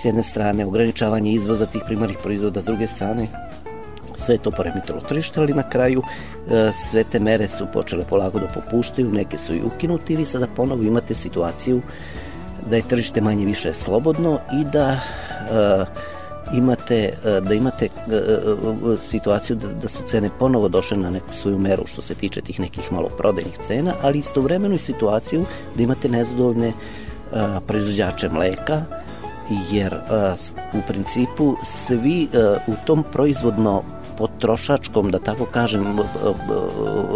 s 0.00 0.04
jedne 0.04 0.22
strane 0.22 0.66
ograničavanje 0.66 1.32
izvoza 1.32 1.66
tih 1.66 1.82
primarnih 1.86 2.18
proizvoda, 2.22 2.60
s 2.60 2.64
druge 2.64 2.86
strane 2.86 3.47
sve 4.18 4.38
to 4.38 4.50
poremitilo 4.50 5.00
tržište, 5.08 5.40
ali 5.40 5.54
na 5.54 5.62
kraju 5.62 6.02
e, 6.50 6.72
sve 6.72 7.04
te 7.04 7.20
mere 7.20 7.48
su 7.48 7.66
počele 7.72 8.04
polago 8.04 8.38
da 8.38 8.46
popuštaju, 8.46 9.12
neke 9.12 9.38
su 9.38 9.54
i 9.54 9.62
ukinuti. 9.62 10.12
I 10.12 10.16
vi 10.16 10.24
sada 10.24 10.46
ponovo 10.56 10.82
imate 10.82 11.14
situaciju 11.14 11.80
da 12.70 12.76
je 12.76 12.88
tržište 12.88 13.20
manje 13.20 13.44
više 13.44 13.74
slobodno 13.74 14.38
i 14.60 14.64
da 14.64 14.90
e, 14.90 14.98
imate 16.54 17.12
da 17.42 17.54
imate 17.54 17.88
situaciju 18.98 19.56
da, 19.56 19.72
da 19.72 19.88
su 19.88 20.02
cene 20.06 20.30
ponovo 20.38 20.68
došle 20.68 20.96
na 20.96 21.10
neku 21.10 21.34
svoju 21.34 21.58
meru 21.58 21.86
što 21.86 22.02
se 22.02 22.14
tiče 22.14 22.40
tih 22.40 22.60
nekih 22.60 22.92
maloprodajnih 22.92 23.58
cena, 23.62 23.94
ali 24.02 24.18
istovremeno 24.18 24.74
i 24.74 24.78
situaciju 24.78 25.44
da 25.76 25.82
imate 25.82 26.08
nezadovoljne 26.08 26.72
proizvođače 27.66 28.28
mleka, 28.28 28.82
jer 29.70 29.94
u 30.72 30.78
principu 30.86 31.56
svi 31.64 32.28
u 32.66 32.72
tom 32.86 33.04
proizvodno 33.12 33.82
potrošačkom, 34.18 35.10
da 35.10 35.18
tako 35.18 35.46
kažem, 35.46 35.98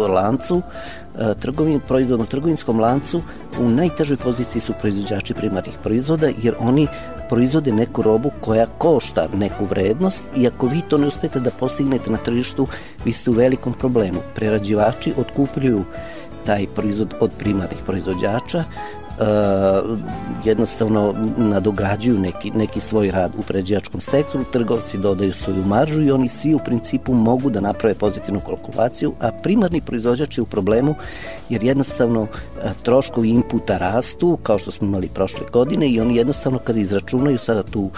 lancu, 0.09 0.61
e, 0.61 1.33
trgovin, 1.39 1.79
proizvodno 1.87 2.25
trgovinskom 2.25 2.79
lancu, 2.79 3.21
u 3.59 3.69
najtežoj 3.69 4.17
poziciji 4.17 4.61
su 4.61 4.73
proizvođači 4.81 5.33
primarnih 5.33 5.77
proizvoda, 5.83 6.29
jer 6.41 6.55
oni 6.59 6.87
proizvode 7.29 7.71
neku 7.71 8.01
robu 8.01 8.31
koja 8.41 8.65
košta 8.77 9.27
neku 9.33 9.65
vrednost 9.65 10.23
i 10.35 10.47
ako 10.47 10.67
vi 10.67 10.81
to 10.89 10.97
ne 10.97 11.07
uspete 11.07 11.39
da 11.39 11.51
postignete 11.51 12.11
na 12.11 12.17
tržištu, 12.17 12.67
vi 13.05 13.13
ste 13.13 13.29
u 13.29 13.33
velikom 13.33 13.73
problemu. 13.73 14.19
Prerađivači 14.35 15.13
otkupljuju 15.17 15.83
taj 16.45 16.67
proizvod 16.75 17.13
od 17.19 17.31
primarnih 17.39 17.79
proizvođača, 17.85 18.63
jednostavno 20.45 21.13
nadograđuju 21.37 22.19
neki, 22.19 22.51
neki 22.51 22.79
svoj 22.79 23.11
rad 23.11 23.31
u 23.37 23.41
pređačkom 23.41 24.01
sektoru, 24.01 24.43
trgovci 24.51 24.97
dodaju 24.97 25.33
svoju 25.33 25.63
maržu 25.65 26.01
i 26.01 26.11
oni 26.11 26.29
svi 26.29 26.53
u 26.53 26.59
principu 26.59 27.13
mogu 27.13 27.49
da 27.49 27.59
naprave 27.59 27.95
pozitivnu 27.95 28.39
kalkulaciju, 28.39 29.13
a 29.19 29.31
primarni 29.31 29.81
proizvođač 29.81 30.37
je 30.37 30.41
u 30.41 30.45
problemu 30.45 30.95
jer 31.49 31.63
jednostavno 31.63 32.21
uh, 32.21 32.27
troškovi 32.83 33.29
inputa 33.29 33.77
rastu, 33.77 34.37
kao 34.43 34.57
što 34.57 34.71
smo 34.71 34.87
imali 34.87 35.07
prošle 35.07 35.45
godine 35.51 35.89
i 35.89 35.99
oni 36.01 36.15
jednostavno 36.15 36.59
kada 36.59 36.79
izračunaju 36.79 37.37
sada 37.37 37.63
tu 37.63 37.81
uh, 37.81 37.91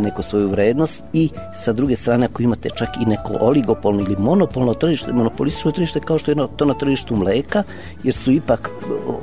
neku 0.00 0.22
svoju 0.22 0.48
vrednost 0.48 1.02
i 1.12 1.30
sa 1.54 1.72
druge 1.72 1.96
strane 1.96 2.26
ako 2.26 2.42
imate 2.42 2.70
čak 2.70 2.88
i 3.00 3.06
neko 3.06 3.32
oligopolno 3.40 4.00
ili 4.00 4.16
monopolno 4.18 4.74
tržište, 4.74 5.12
monopolističko 5.12 5.70
tržište 5.70 6.00
kao 6.00 6.18
što 6.18 6.30
je 6.30 6.36
to 6.56 6.64
na 6.64 6.74
tržištu 6.74 7.16
mleka, 7.16 7.62
jer 8.02 8.14
su 8.14 8.32
ipak 8.32 8.70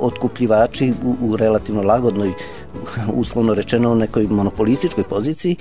otkupljivači 0.00 0.92
u, 1.04 1.16
u 1.20 1.33
relativno 1.36 1.82
lagodnoj, 1.82 2.32
uslovno 3.22 3.54
rečeno, 3.54 3.94
nekoj 3.94 4.26
monopolističkoj 4.30 5.04
poziciji, 5.04 5.56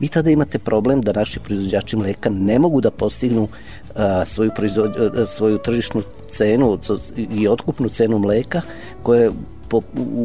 vi 0.00 0.08
tada 0.08 0.30
imate 0.30 0.58
problem 0.58 1.00
da 1.00 1.12
naši 1.12 1.40
proizvođači 1.40 1.96
mleka 1.96 2.30
ne 2.30 2.58
mogu 2.58 2.80
da 2.80 2.90
postignu 2.90 3.48
a, 3.94 4.24
svoju, 4.24 4.50
proizvod, 4.56 4.96
a, 4.96 5.26
svoju 5.26 5.58
tržišnu 5.58 6.02
cenu 6.30 6.78
i 7.16 7.48
otkupnu 7.48 7.88
cenu 7.88 8.18
mleka 8.18 8.62
koja 9.02 9.30
po, 9.68 9.76
u, 9.76 9.82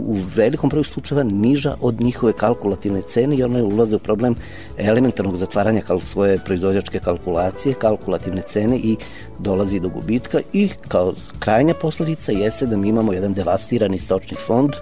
u 0.07 0.17
velikom 0.35 0.69
broju 0.69 0.83
slučajeva 0.83 1.23
niža 1.23 1.75
od 1.81 2.01
njihove 2.01 2.33
kalkulativne 2.33 3.01
cene 3.01 3.35
i 3.35 3.43
one 3.43 3.63
ulaze 3.63 3.95
u 3.95 3.99
problem 3.99 4.35
elementarnog 4.77 5.35
zatvaranja 5.37 5.81
kal, 5.81 5.99
svoje 5.99 6.39
proizvođačke 6.45 6.99
kalkulacije, 6.99 7.75
kalkulativne 7.75 8.41
cene 8.41 8.77
i 8.77 8.95
dolazi 9.39 9.79
do 9.79 9.89
gubitka 9.89 10.39
i 10.53 10.69
kao 10.87 11.13
krajnja 11.39 11.73
posledica 11.73 12.31
jeste 12.31 12.65
da 12.65 12.77
mi 12.77 12.89
imamo 12.89 13.13
jedan 13.13 13.33
devastirani 13.33 13.99
stočni 13.99 14.37
fond 14.37 14.73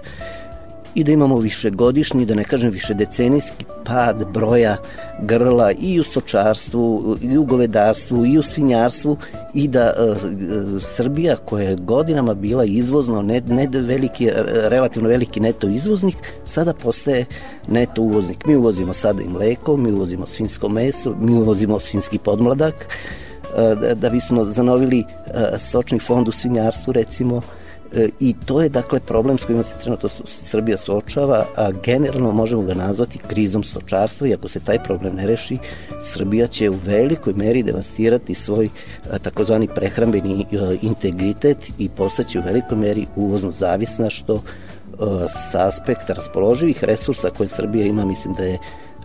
i 0.94 1.04
da 1.04 1.12
imamo 1.12 1.38
višegodišnji, 1.38 2.26
da 2.26 2.34
ne 2.34 2.44
kažem 2.44 2.70
više 2.70 2.94
decenijski 2.94 3.64
pad 3.84 4.24
broja 4.32 4.76
grla 5.20 5.72
i 5.72 6.00
u 6.00 6.04
stočarstvu, 6.04 7.16
i 7.22 7.38
u 7.38 7.44
govedarstvu, 7.44 8.26
i 8.26 8.38
u 8.38 8.42
svinjarstvu 8.42 9.16
i 9.54 9.68
da 9.68 9.80
e, 9.80 10.14
Srbija 10.80 11.36
koja 11.36 11.68
je 11.68 11.76
godinama 11.76 12.34
bila 12.34 12.64
izvozno, 12.64 13.22
ne, 13.22 13.40
ne 13.40 13.68
veliki, 13.72 14.30
relativno 14.68 15.08
veliki 15.08 15.40
neto 15.40 15.68
izvoznik, 15.68 16.16
sada 16.44 16.74
postaje 16.74 17.24
neto 17.68 18.02
uvoznik. 18.02 18.46
Mi 18.46 18.56
uvozimo 18.56 18.94
sada 18.94 19.22
i 19.22 19.28
mleko, 19.28 19.76
mi 19.76 19.92
uvozimo 19.92 20.26
svinsko 20.26 20.68
meso, 20.68 21.14
mi 21.20 21.32
uvozimo 21.32 21.80
svinski 21.80 22.18
podmladak, 22.18 22.88
e, 23.56 23.94
da, 23.94 24.10
bismo 24.10 24.44
zanovili 24.44 25.00
e, 25.00 25.04
stočni 25.58 25.98
fond 25.98 26.28
u 26.28 26.32
svinjarstvu 26.32 26.92
recimo, 26.92 27.42
i 28.20 28.34
to 28.46 28.62
je 28.62 28.68
dakle 28.68 29.00
problem 29.00 29.38
s 29.38 29.44
kojima 29.44 29.62
se 29.62 29.78
trenutno 29.82 30.08
Srbija 30.26 30.76
suočava, 30.76 31.46
a 31.56 31.70
generalno 31.84 32.32
možemo 32.32 32.62
ga 32.62 32.74
nazvati 32.74 33.18
krizom 33.18 33.64
stočarstva 33.64 34.28
i 34.28 34.34
ako 34.34 34.48
se 34.48 34.60
taj 34.60 34.78
problem 34.84 35.14
ne 35.14 35.26
reši, 35.26 35.58
Srbija 36.00 36.46
će 36.46 36.70
u 36.70 36.78
velikoj 36.84 37.32
meri 37.36 37.62
devastirati 37.62 38.34
svoj 38.34 38.68
takozvani 39.22 39.68
prehrambeni 39.74 40.46
integritet 40.82 41.70
i 41.78 41.88
postaće 41.88 42.38
u 42.38 42.42
velikoj 42.42 42.78
meri 42.78 43.06
uvozno 43.16 43.50
zavisna 43.50 44.10
što 44.10 44.42
sa 45.50 45.66
aspekta 45.66 46.12
raspoloživih 46.12 46.84
resursa 46.84 47.30
koje 47.30 47.48
Srbija 47.48 47.86
ima 47.86 48.04
mislim 48.04 48.34
da 48.34 48.44
je 48.44 48.58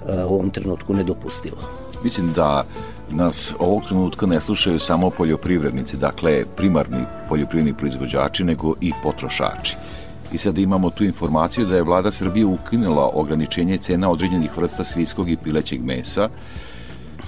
u 0.08 0.34
ovom 0.34 0.50
trenutku 0.50 0.94
nedopustivo. 0.94 1.87
Mislim 2.08 2.34
da 2.34 2.66
nas 3.12 3.56
ovog 3.60 3.84
trenutka 3.86 4.26
ne 4.26 4.42
slušaju 4.42 4.80
samo 4.80 5.10
poljoprivrednici, 5.10 5.98
dakle 5.98 6.46
primarni 6.58 7.04
poljoprivredni 7.30 7.74
proizvođači, 7.74 8.44
nego 8.44 8.74
i 8.82 8.92
potrošači. 9.04 9.76
I 10.32 10.38
sada 10.38 10.62
imamo 10.62 10.90
tu 10.90 11.04
informaciju 11.04 11.66
da 11.66 11.76
je 11.76 11.84
vlada 11.84 12.12
Srbije 12.12 12.46
ukinula 12.46 13.10
ograničenje 13.14 13.78
cena 13.78 14.12
određenih 14.12 14.58
vrsta 14.58 14.84
svinskog 14.84 15.30
i 15.30 15.38
pilećeg 15.44 15.84
mesa 15.84 16.30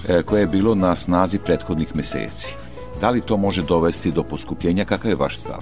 e, 0.08 0.22
koje 0.22 0.40
je 0.40 0.46
bilo 0.46 0.74
na 0.74 0.94
snazi 0.96 1.38
prethodnih 1.38 1.96
meseci. 1.96 2.54
Da 3.00 3.10
li 3.10 3.20
to 3.20 3.36
može 3.36 3.62
dovesti 3.62 4.12
do 4.12 4.22
poskupljenja? 4.22 4.84
Kakav 4.84 5.10
je 5.10 5.16
vaš 5.16 5.38
stav? 5.38 5.60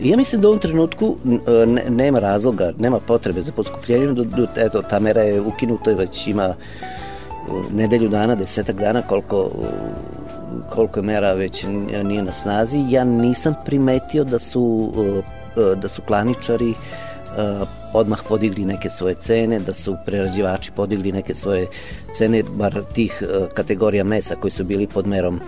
Ja 0.00 0.16
mislim 0.16 0.42
da 0.42 0.48
u 0.48 0.50
ovom 0.50 0.60
trenutku 0.60 1.16
ne, 1.66 1.84
nema 1.88 2.18
razloga, 2.18 2.72
nema 2.78 2.98
potrebe 2.98 3.40
za 3.40 3.52
poskupljenje, 3.52 4.06
do, 4.06 4.46
eto, 4.56 4.82
ta 4.82 4.98
mera 4.98 5.22
je 5.22 5.40
ukinuta 5.40 5.90
i 5.90 5.94
već 5.94 6.26
ima 6.26 6.54
nedelju 7.72 8.08
dana, 8.08 8.34
desetak 8.34 8.76
dana 8.76 9.02
koliko 9.02 9.50
koliko 10.70 10.98
je 10.98 11.04
mera 11.04 11.32
već 11.32 11.64
nije 12.04 12.22
na 12.22 12.32
snazi, 12.32 12.84
ja 12.88 13.04
nisam 13.04 13.54
primetio 13.64 14.24
da 14.24 14.38
su 14.38 14.92
da 15.76 15.88
su 15.88 16.02
klaničari 16.02 16.74
odmah 17.92 18.18
podigli 18.28 18.64
neke 18.64 18.90
svoje 18.90 19.14
cene, 19.14 19.60
da 19.60 19.72
su 19.72 19.96
prerađivači 20.06 20.70
podigli 20.76 21.12
neke 21.12 21.34
svoje 21.34 21.66
cene, 22.14 22.42
bar 22.42 22.82
tih 22.92 23.22
kategorija 23.54 24.04
mesa 24.04 24.34
koji 24.34 24.50
su 24.50 24.64
bili 24.64 24.86
pod 24.86 25.06
merom 25.06 25.40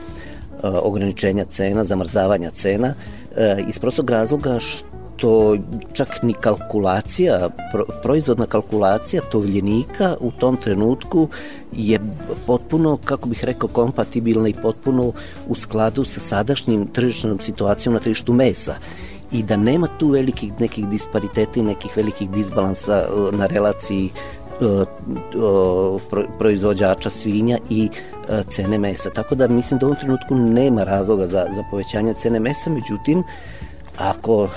ograničenja 0.62 1.44
cena, 1.44 1.85
zamrzavanja 1.85 2.50
cena, 2.50 2.94
iz 3.68 3.78
prostog 3.78 4.11
razloga 4.11 4.59
što 4.61 5.01
što 5.23 5.57
čak 5.93 6.23
ni 6.23 6.35
kalkulacija, 6.35 7.49
pro, 7.73 7.85
proizvodna 8.02 8.47
kalkulacija 8.47 9.23
tovljenika 9.31 10.17
u 10.21 10.31
tom 10.31 10.57
trenutku 10.57 11.29
je 11.73 12.00
potpuno, 12.47 12.99
kako 13.05 13.29
bih 13.29 13.45
rekao, 13.45 13.69
kompatibilna 13.69 14.49
i 14.49 14.55
potpuno 14.62 15.12
u 15.49 15.55
skladu 15.55 16.05
sa 16.05 16.21
sadašnjim 16.21 16.87
tržišnom 16.87 17.38
situacijom 17.41 17.95
na 17.95 18.00
tržištu 18.00 18.33
mesa 18.33 18.75
i 19.33 19.43
da 19.43 19.57
nema 19.57 19.88
tu 19.99 20.09
velikih 20.09 20.61
nekih 20.61 20.88
dispariteta 20.88 21.61
i 21.61 21.62
nekih 21.62 21.97
velikih 21.97 22.31
disbalansa 22.31 23.05
uh, 23.07 23.35
na 23.35 23.47
relaciji 23.47 24.11
uh, 24.61 26.00
proizvođača 26.38 27.11
svinja 27.11 27.59
i 27.71 27.88
cene 28.49 28.79
mesa. 28.79 29.11
Tako 29.11 29.35
da 29.35 29.49
mislim 29.49 29.79
da 29.81 29.87
u 29.87 29.88
ovom 29.88 30.00
trenutku 30.00 30.35
nema 30.35 30.85
razloga 30.85 31.26
za, 31.26 31.47
za 31.55 31.64
povećanje 31.71 32.14
cene 32.14 32.41
mesa, 32.41 32.71
međutim, 32.71 33.23
ako 33.99 34.49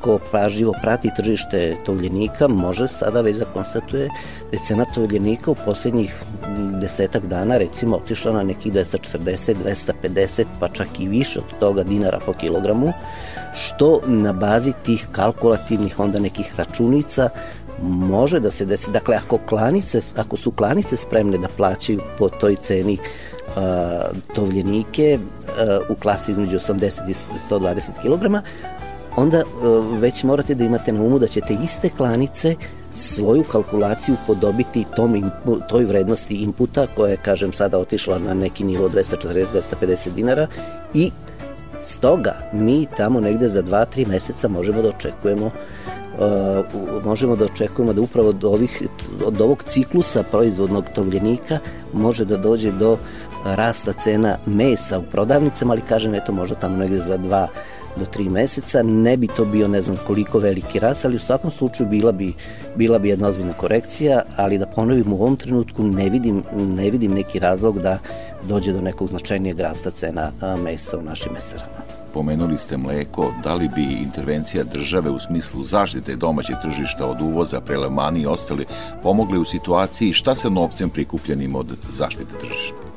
ko 0.00 0.18
pažljivo 0.32 0.74
prati 0.82 1.10
tržište 1.16 1.76
tovljenika 1.86 2.48
može 2.48 2.88
sada 2.88 3.20
već 3.20 3.36
da 3.36 3.44
konstatuje 3.44 4.08
da 4.50 4.56
je 4.56 4.62
cena 4.64 4.84
tovljenika 4.94 5.50
u 5.50 5.54
poslednjih 5.54 6.22
desetak 6.80 7.26
dana 7.26 7.58
recimo 7.58 7.96
otišla 7.96 8.32
na 8.32 8.42
nekih 8.42 8.72
240, 8.72 9.54
250 10.02 10.44
pa 10.60 10.68
čak 10.68 11.00
i 11.00 11.08
više 11.08 11.38
od 11.38 11.58
toga 11.58 11.82
dinara 11.82 12.18
po 12.26 12.32
kilogramu 12.32 12.92
što 13.54 14.00
na 14.06 14.32
bazi 14.32 14.72
tih 14.82 15.06
kalkulativnih 15.12 16.00
onda 16.00 16.18
nekih 16.18 16.52
računica 16.56 17.28
može 17.82 18.40
da 18.40 18.50
se 18.50 18.64
desi. 18.64 18.90
Dakle, 18.90 19.16
ako, 19.16 19.38
klanice, 19.38 20.00
ako 20.16 20.36
su 20.36 20.50
klanice 20.50 20.96
spremne 20.96 21.38
da 21.38 21.48
plaćaju 21.48 22.00
po 22.18 22.28
toj 22.28 22.56
ceni 22.56 22.98
tovljenike 24.34 25.18
u 25.88 25.94
klasi 25.94 26.30
između 26.30 26.58
80 26.58 27.10
i 27.10 27.14
120 27.50 27.90
kg, 28.02 28.46
onda 29.16 29.38
e, 29.38 29.44
već 29.98 30.24
morate 30.24 30.54
da 30.54 30.64
imate 30.64 30.92
na 30.92 31.02
umu 31.02 31.18
da 31.18 31.26
ćete 31.26 31.56
iste 31.64 31.88
klanice 31.96 32.54
svoju 32.92 33.44
kalkulaciju 33.44 34.16
podobiti 34.26 34.84
tom, 34.96 35.30
toj 35.68 35.84
vrednosti 35.84 36.34
inputa 36.34 36.86
koja 36.96 37.10
je, 37.10 37.16
kažem, 37.16 37.52
sada 37.52 37.78
otišla 37.78 38.18
na 38.18 38.34
neki 38.34 38.64
nivo 38.64 38.88
240-250 38.88 40.14
dinara 40.14 40.46
i 40.94 41.10
stoga 41.82 42.34
mi 42.52 42.86
tamo 42.96 43.20
negde 43.20 43.48
za 43.48 43.62
2-3 43.62 44.08
meseca 44.08 44.48
možemo 44.48 44.82
da 44.82 44.88
očekujemo 44.88 45.50
Uh, 46.18 47.04
možemo 47.04 47.36
da 47.36 47.44
očekujemo 47.44 47.92
da 47.92 48.00
upravo 48.00 48.28
od, 48.28 48.44
ovih, 48.44 48.82
od 49.24 49.40
ovog 49.40 49.62
ciklusa 49.66 50.22
proizvodnog 50.22 50.84
tovljenika 50.94 51.58
može 51.92 52.24
da 52.24 52.36
dođe 52.36 52.72
do 52.72 52.98
rasta 53.44 53.92
cena 53.92 54.36
mesa 54.46 54.98
u 54.98 55.02
prodavnicama, 55.02 55.72
ali 55.72 55.80
kažem, 55.88 56.14
eto, 56.14 56.32
možda 56.32 56.54
tamo 56.54 56.76
negde 56.76 56.98
za 56.98 57.18
2 57.18 57.46
do 57.96 58.06
tri 58.06 58.28
meseca, 58.28 58.82
ne 58.82 59.16
bi 59.16 59.26
to 59.26 59.44
bio 59.44 59.68
ne 59.68 59.80
znam 59.80 59.96
koliko 60.06 60.38
veliki 60.38 60.78
rast, 60.78 61.04
ali 61.04 61.16
u 61.16 61.18
svakom 61.18 61.50
slučaju 61.50 61.88
bila 61.88 62.12
bi, 62.12 62.34
bila 62.76 62.98
bi 62.98 63.08
jedna 63.08 63.28
ozbiljna 63.28 63.52
korekcija, 63.52 64.22
ali 64.36 64.58
da 64.58 64.66
ponovim 64.66 65.12
u 65.12 65.16
ovom 65.16 65.36
trenutku 65.36 65.82
ne 65.82 66.08
vidim, 66.10 66.42
ne 66.56 66.90
vidim 66.90 67.14
neki 67.14 67.38
razlog 67.38 67.78
da 67.78 67.98
dođe 68.48 68.72
do 68.72 68.80
nekog 68.80 69.08
značajnijeg 69.08 69.60
rasta 69.60 69.90
cena 69.90 70.30
mesa 70.64 70.98
u 70.98 71.02
našim 71.02 71.32
mesarama. 71.32 71.80
Pomenuli 72.14 72.58
ste 72.58 72.76
mleko, 72.76 73.32
da 73.42 73.54
li 73.54 73.68
bi 73.68 73.82
intervencija 73.82 74.64
države 74.64 75.10
u 75.10 75.20
smislu 75.20 75.64
zaštite 75.64 76.16
domaćeg 76.16 76.56
tržišta 76.62 77.06
od 77.06 77.22
uvoza, 77.22 77.60
prelemani 77.60 78.20
i 78.20 78.26
ostali 78.26 78.66
pomogli 79.02 79.38
u 79.38 79.44
situaciji 79.44 80.12
šta 80.12 80.34
sa 80.34 80.48
novcem 80.48 80.90
prikupljenim 80.90 81.54
od 81.54 81.66
zaštite 81.92 82.32
tržišta? 82.40 82.89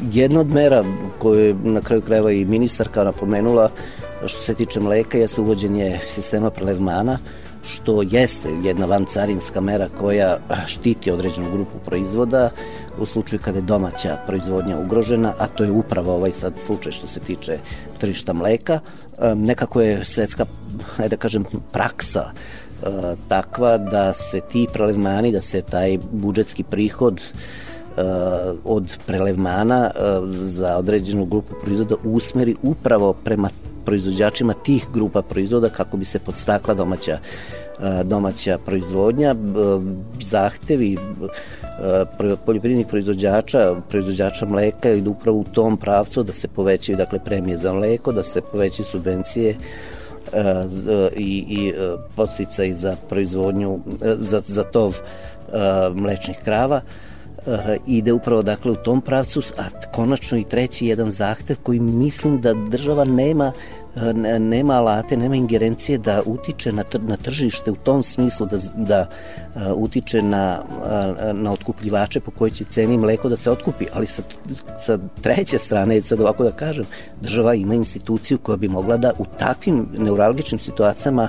Jedna 0.00 0.40
od 0.40 0.52
mera 0.52 0.84
koju 1.18 1.40
je 1.40 1.54
na 1.62 1.80
kraju 1.80 2.02
krajeva 2.02 2.32
i 2.32 2.44
ministarka 2.44 3.04
napomenula 3.04 3.70
što 4.26 4.42
se 4.42 4.54
tiče 4.54 4.80
mleka 4.80 5.18
jeste 5.18 5.40
uvođenje 5.40 6.00
sistema 6.06 6.50
prelevmana 6.50 7.18
što 7.62 8.02
jeste 8.02 8.48
jedna 8.64 8.86
vancarinska 8.86 9.60
mera 9.60 9.88
koja 9.98 10.38
štiti 10.66 11.10
određenu 11.10 11.52
grupu 11.52 11.78
proizvoda 11.84 12.50
u 12.98 13.06
slučaju 13.06 13.40
kada 13.44 13.58
je 13.58 13.62
domaća 13.62 14.18
proizvodnja 14.26 14.78
ugrožena, 14.78 15.34
a 15.38 15.46
to 15.46 15.64
je 15.64 15.70
upravo 15.70 16.14
ovaj 16.14 16.32
sad 16.32 16.52
slučaj 16.66 16.92
što 16.92 17.06
se 17.06 17.20
tiče 17.20 17.58
tržišta 17.98 18.32
mleka. 18.32 18.80
Nekako 19.36 19.80
je 19.80 20.04
svetska, 20.04 20.46
da 21.10 21.16
kažem, 21.16 21.44
praksa 21.72 22.24
e, 22.30 22.86
takva 23.28 23.78
da 23.78 24.12
se 24.12 24.40
ti 24.40 24.66
prelevmani, 24.72 25.32
da 25.32 25.40
se 25.40 25.62
taj 25.62 25.98
budžetski 26.12 26.62
prihod 26.62 27.14
uh, 27.14 27.67
od 28.64 28.98
prelevmana 29.06 29.90
uh, 29.94 30.28
za 30.34 30.76
određenu 30.76 31.24
grupu 31.24 31.54
proizvoda 31.62 31.94
usmeri 32.04 32.56
upravo 32.62 33.12
prema 33.12 33.48
proizvođačima 33.84 34.52
tih 34.52 34.86
grupa 34.92 35.22
proizvoda 35.22 35.68
kako 35.68 35.96
bi 35.96 36.04
se 36.04 36.18
podstakla 36.18 36.74
domaća 36.74 37.18
uh, 37.78 38.06
domaća 38.06 38.58
proizvodnja. 38.58 39.34
Zahtevi 40.24 40.98
poljoprivrednih 42.46 42.86
proizvođača, 42.86 43.74
proizvođača 43.88 44.46
mleka 44.46 44.90
idu 44.90 45.10
upravo 45.10 45.38
u 45.38 45.44
tom 45.44 45.76
pravcu 45.76 46.22
da 46.22 46.32
se 46.32 46.48
povećaju 46.48 46.96
dakle 46.96 47.18
premije 47.24 47.56
za 47.56 47.72
mleko, 47.72 48.12
da 48.12 48.22
se 48.22 48.40
povećaju 48.40 48.86
subvencije 48.86 49.56
i, 51.16 51.44
i 51.48 51.74
podsticaj 52.16 52.72
za 52.72 52.96
proizvodnju 53.08 53.78
za, 54.00 54.42
za 54.46 54.62
tov 54.62 54.98
mlečnih 55.94 56.36
krava 56.44 56.80
ide 57.86 58.12
upravo 58.12 58.42
dakle 58.42 58.72
u 58.72 58.76
tom 58.76 59.00
pravcu, 59.00 59.42
a 59.58 59.62
konačno 59.92 60.38
i 60.38 60.44
treći 60.44 60.86
jedan 60.86 61.10
zahtev 61.10 61.56
koji 61.62 61.80
mislim 61.80 62.40
da 62.40 62.54
država 62.54 63.04
nema 63.04 63.52
nema 64.38 64.74
alate, 64.74 65.16
nema 65.16 65.36
ingerencije 65.36 65.98
da 65.98 66.22
utiče 66.26 66.72
na, 66.72 66.84
na 67.00 67.16
tržište 67.16 67.70
u 67.70 67.76
tom 67.76 68.02
smislu 68.02 68.46
da, 68.46 68.58
da 68.74 69.06
uh, 69.54 69.62
utiče 69.74 70.22
na, 70.22 70.62
uh, 70.62 71.36
na 71.36 71.52
otkupljivače 71.52 72.20
po 72.20 72.30
kojoj 72.30 72.50
će 72.50 72.64
ceni 72.64 72.98
mleko 72.98 73.28
da 73.28 73.36
se 73.36 73.50
otkupi, 73.50 73.86
ali 73.92 74.06
sa, 74.06 74.22
sa 74.78 74.98
treće 75.22 75.58
strane, 75.58 76.02
sad 76.02 76.20
ovako 76.20 76.44
da 76.44 76.50
kažem, 76.50 76.84
država 77.20 77.54
ima 77.54 77.74
instituciju 77.74 78.38
koja 78.38 78.56
bi 78.56 78.68
mogla 78.68 78.96
da 78.96 79.12
u 79.18 79.24
takvim 79.38 79.88
neuralgičnim 79.98 80.58
situacijama 80.58 81.28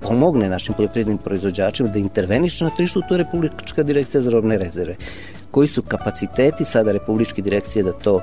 pomogne 0.00 0.48
našim 0.48 0.74
poljoprivrednim 0.74 1.18
proizvođačima 1.18 1.88
da 1.88 1.98
interveniše 1.98 2.64
na 2.64 2.70
tržištu, 2.70 3.02
to 3.08 3.14
je 3.14 3.18
Republička 3.18 3.82
direkcija 3.82 4.20
za 4.20 4.30
robne 4.30 4.58
rezerve. 4.58 4.96
Koji 5.50 5.68
su 5.68 5.82
kapaciteti 5.82 6.64
sada 6.64 6.92
Republičke 6.92 7.42
direkcije 7.42 7.82
da 7.82 7.92
to 7.92 8.20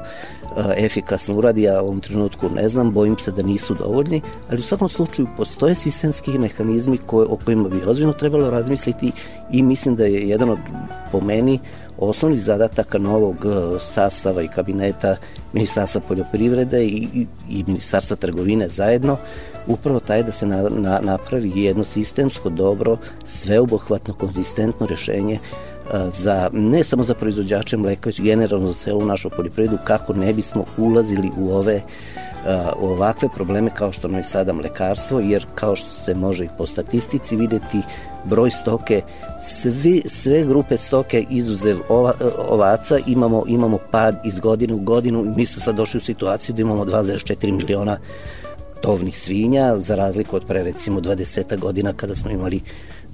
efikasno 0.78 1.36
uradi, 1.36 1.62
ja 1.62 1.82
u 1.82 1.86
ovom 1.86 2.00
trenutku 2.00 2.50
ne 2.56 2.70
znam, 2.70 2.92
bojim 2.92 3.18
se 3.18 3.32
da 3.32 3.44
nisu 3.44 3.74
dovoljni, 3.74 4.22
ali 4.50 4.60
u 4.60 4.64
svakom 4.64 4.90
slučaju 4.90 5.28
postoje 5.38 5.76
sistemski 5.76 6.38
mehanizmi 6.38 6.98
koje, 6.98 7.28
o 7.28 7.38
kojima 7.46 7.70
bi 7.70 7.82
ozbiljno 7.86 8.14
trebalo 8.14 8.50
razmisliti 8.50 9.12
i 9.52 9.64
mislim 9.64 9.96
da 9.96 10.06
je 10.06 10.30
jedan 10.30 10.50
od, 10.50 10.60
po 11.12 11.22
meni, 11.22 11.60
osnovnih 11.98 12.42
zadataka 12.42 12.98
novog 12.98 13.46
sastava 13.80 14.42
i 14.42 14.48
kabineta 14.48 15.16
Ministarstva 15.54 16.02
poljoprivrede 16.08 16.86
i, 16.86 17.08
i, 17.14 17.28
i 17.50 17.64
Ministarstva 17.68 18.16
trgovine 18.16 18.70
zajedno 18.70 19.18
upravo 19.68 20.00
taj 20.00 20.24
da 20.24 20.32
se 20.32 20.46
na, 20.46 20.70
na, 20.70 21.00
napravi 21.04 21.52
jedno 21.56 21.84
sistemsko, 21.84 22.50
dobro, 22.50 22.98
sveobuhvatno, 23.26 24.14
konzistentno 24.14 24.88
rešenje 24.88 25.40
za, 26.10 26.50
ne 26.54 26.84
samo 26.84 27.04
za 27.04 27.14
proizvođače 27.14 27.78
mleka, 27.78 28.10
već 28.10 28.22
generalno 28.22 28.68
za 28.68 28.74
celu 28.74 29.06
našu 29.06 29.30
poljoprivredu, 29.30 29.78
kako 29.84 30.14
ne 30.14 30.34
bismo 30.34 30.66
ulazili 30.78 31.32
u 31.38 31.54
ove 31.54 31.82
u 32.80 32.86
ovakve 32.86 33.30
probleme 33.36 33.70
kao 33.74 33.92
što 33.92 34.08
nam 34.08 34.18
je 34.18 34.24
sada 34.24 34.54
mlekarstvo, 34.54 35.20
jer 35.20 35.46
kao 35.56 35.76
što 35.76 35.90
se 35.94 36.16
može 36.16 36.46
i 36.46 36.50
po 36.58 36.68
statistici 36.68 37.36
videti, 37.36 37.82
broj 38.24 38.52
stoke, 38.52 39.02
svi, 39.42 40.02
sve 40.06 40.44
grupe 40.44 40.78
stoke 40.78 41.26
izuzev 41.30 41.78
ova, 41.90 42.14
ovaca 42.50 43.00
imamo, 43.08 43.44
imamo 43.48 43.78
pad 43.92 44.16
iz 44.26 44.40
godine 44.40 44.74
u 44.74 44.78
godinu 44.78 45.26
i 45.26 45.30
mi 45.38 45.46
smo 45.46 45.62
sad 45.62 45.76
došli 45.76 45.98
u 45.98 46.02
situaciju 46.02 46.56
da 46.56 46.62
imamo 46.62 46.86
2,4 46.86 47.52
miliona 47.52 47.98
tovnih 48.82 49.20
svinja, 49.20 49.78
za 49.78 49.96
razliku 49.96 50.36
od 50.36 50.46
pre 50.46 50.64
recimo 50.64 51.00
20 51.00 51.60
godina 51.60 51.94
kada 51.94 52.16
smo 52.16 52.32
imali 52.32 52.62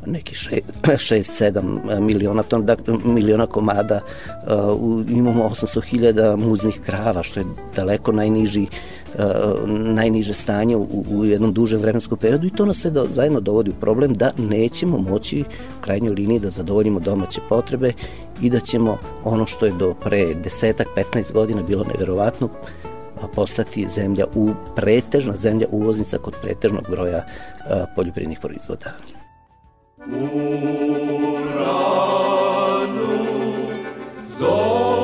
neki 0.05 0.35
6-7 0.35 1.99
miliona 2.07 2.43
ton, 2.43 2.65
dakle, 2.65 2.97
miliona 3.05 3.45
komada, 3.45 3.99
uh, 3.99 5.09
imamo 5.09 5.43
800.000 5.43 6.35
muznih 6.35 6.79
krava, 6.85 7.23
što 7.23 7.39
je 7.39 7.45
daleko 7.75 8.11
najniži 8.11 8.67
uh, 9.15 9.69
najniže 9.69 10.33
stanje 10.33 10.75
u, 10.75 11.05
u 11.09 11.25
jednom 11.25 11.53
dužem 11.53 11.81
vremenskom 11.81 12.17
periodu 12.17 12.47
i 12.47 12.49
to 12.49 12.65
nas 12.65 12.77
sve 12.77 12.91
do, 12.91 13.07
zajedno 13.11 13.39
dovodi 13.39 13.69
u 13.69 13.79
problem 13.81 14.13
da 14.13 14.31
nećemo 14.37 14.97
moći 14.97 15.41
u 15.41 15.81
krajnjoj 15.81 16.13
liniji 16.13 16.39
da 16.39 16.49
zadovoljimo 16.49 16.99
domaće 16.99 17.41
potrebe 17.49 17.93
i 18.41 18.49
da 18.49 18.59
ćemo 18.59 18.97
ono 19.23 19.45
što 19.45 19.65
je 19.65 19.71
do 19.79 19.93
pre 20.03 20.33
desetak, 20.33 20.87
15 21.13 21.33
godina 21.33 21.61
bilo 21.61 21.83
neverovatno 21.83 22.49
postati 23.35 23.87
zemlja 23.87 24.25
u 24.35 24.51
pretežna 24.75 25.33
zemlja 25.33 25.67
uvoznica 25.71 26.17
kod 26.17 26.35
pretežnog 26.41 26.83
broja 26.89 27.25
poljoprivrednih 27.95 28.39
proizvoda. 28.41 28.91
Uranu, 30.07 31.67
zoru, 34.37 34.96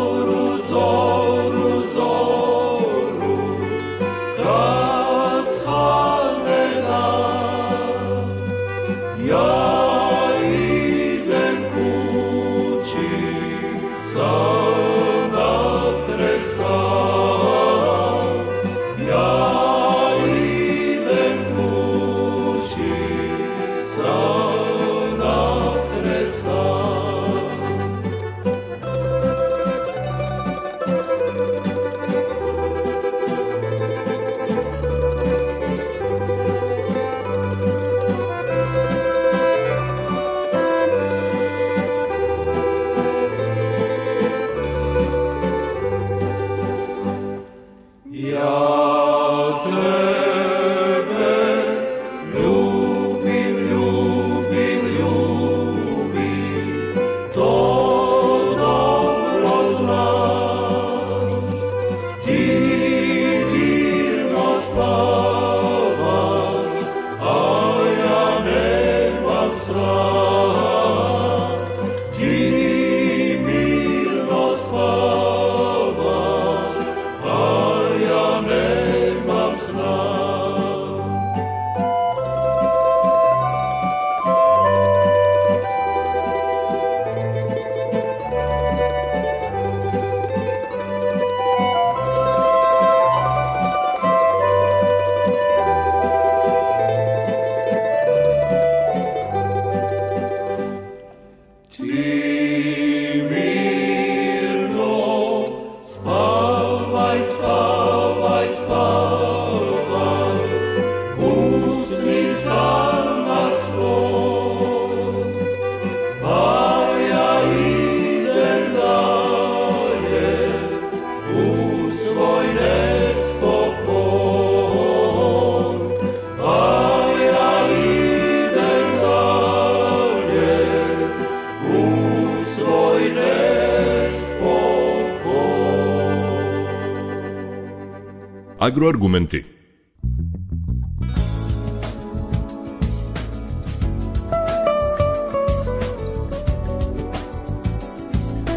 agroargumenty. 138.74 139.53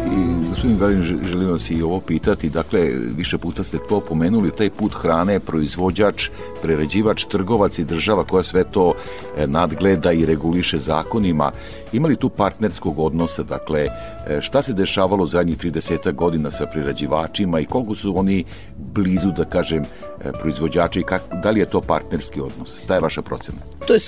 Agroargumenti. 0.07 0.47
gospodin 0.57 0.77
Galin, 0.77 1.23
želim 1.23 1.49
vas 1.49 1.71
i 1.71 1.81
ovo 1.81 1.99
pitati, 1.99 2.49
dakle, 2.49 2.79
više 3.17 3.37
puta 3.37 3.63
ste 3.63 3.77
to 3.89 3.99
pomenuli, 3.99 4.51
taj 4.51 4.69
put 4.69 4.93
hrane, 4.93 5.39
proizvođač, 5.39 6.29
prerađivač, 6.61 7.25
trgovac 7.25 7.79
i 7.79 7.83
država 7.83 8.23
koja 8.23 8.43
sve 8.43 8.63
to 8.63 8.93
e, 9.37 9.47
nadgleda 9.47 10.11
i 10.11 10.25
reguliše 10.25 10.79
zakonima, 10.79 11.51
imali 11.93 12.15
tu 12.15 12.29
partnerskog 12.29 12.99
odnosa, 12.99 13.43
dakle, 13.43 13.87
e, 14.27 14.41
šta 14.41 14.61
se 14.61 14.73
dešavalo 14.73 15.25
zadnjih 15.25 15.57
30 15.57 16.13
godina 16.13 16.51
sa 16.51 16.65
prerađivačima 16.65 17.59
i 17.59 17.65
koliko 17.65 17.95
su 17.95 18.17
oni 18.17 18.43
blizu, 18.77 19.31
da 19.37 19.45
kažem, 19.45 19.83
e, 19.83 20.31
proizvođači 20.41 20.99
i 20.99 21.03
kak, 21.03 21.21
da 21.43 21.51
li 21.51 21.59
je 21.59 21.65
to 21.65 21.81
partnerski 21.81 22.41
odnos? 22.41 22.85
Ta 22.87 22.93
je 22.93 23.01
vaša 23.01 23.21
procena? 23.21 23.57
To 23.87 23.93
je, 23.93 23.99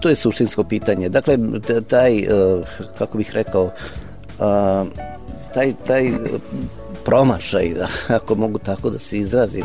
to 0.00 0.08
je 0.08 0.16
suštinsko 0.16 0.64
pitanje. 0.64 1.08
Dakle, 1.08 1.38
taj, 1.88 2.24
kako 2.98 3.18
bih 3.18 3.30
rekao, 3.34 3.70
a, 4.42 4.84
taj, 5.54 5.72
taj 5.86 6.12
promašaj, 7.04 7.74
da, 7.74 7.88
ako 8.16 8.34
mogu 8.34 8.58
tako 8.58 8.90
da 8.90 8.98
se 8.98 9.18
izrazim, 9.18 9.64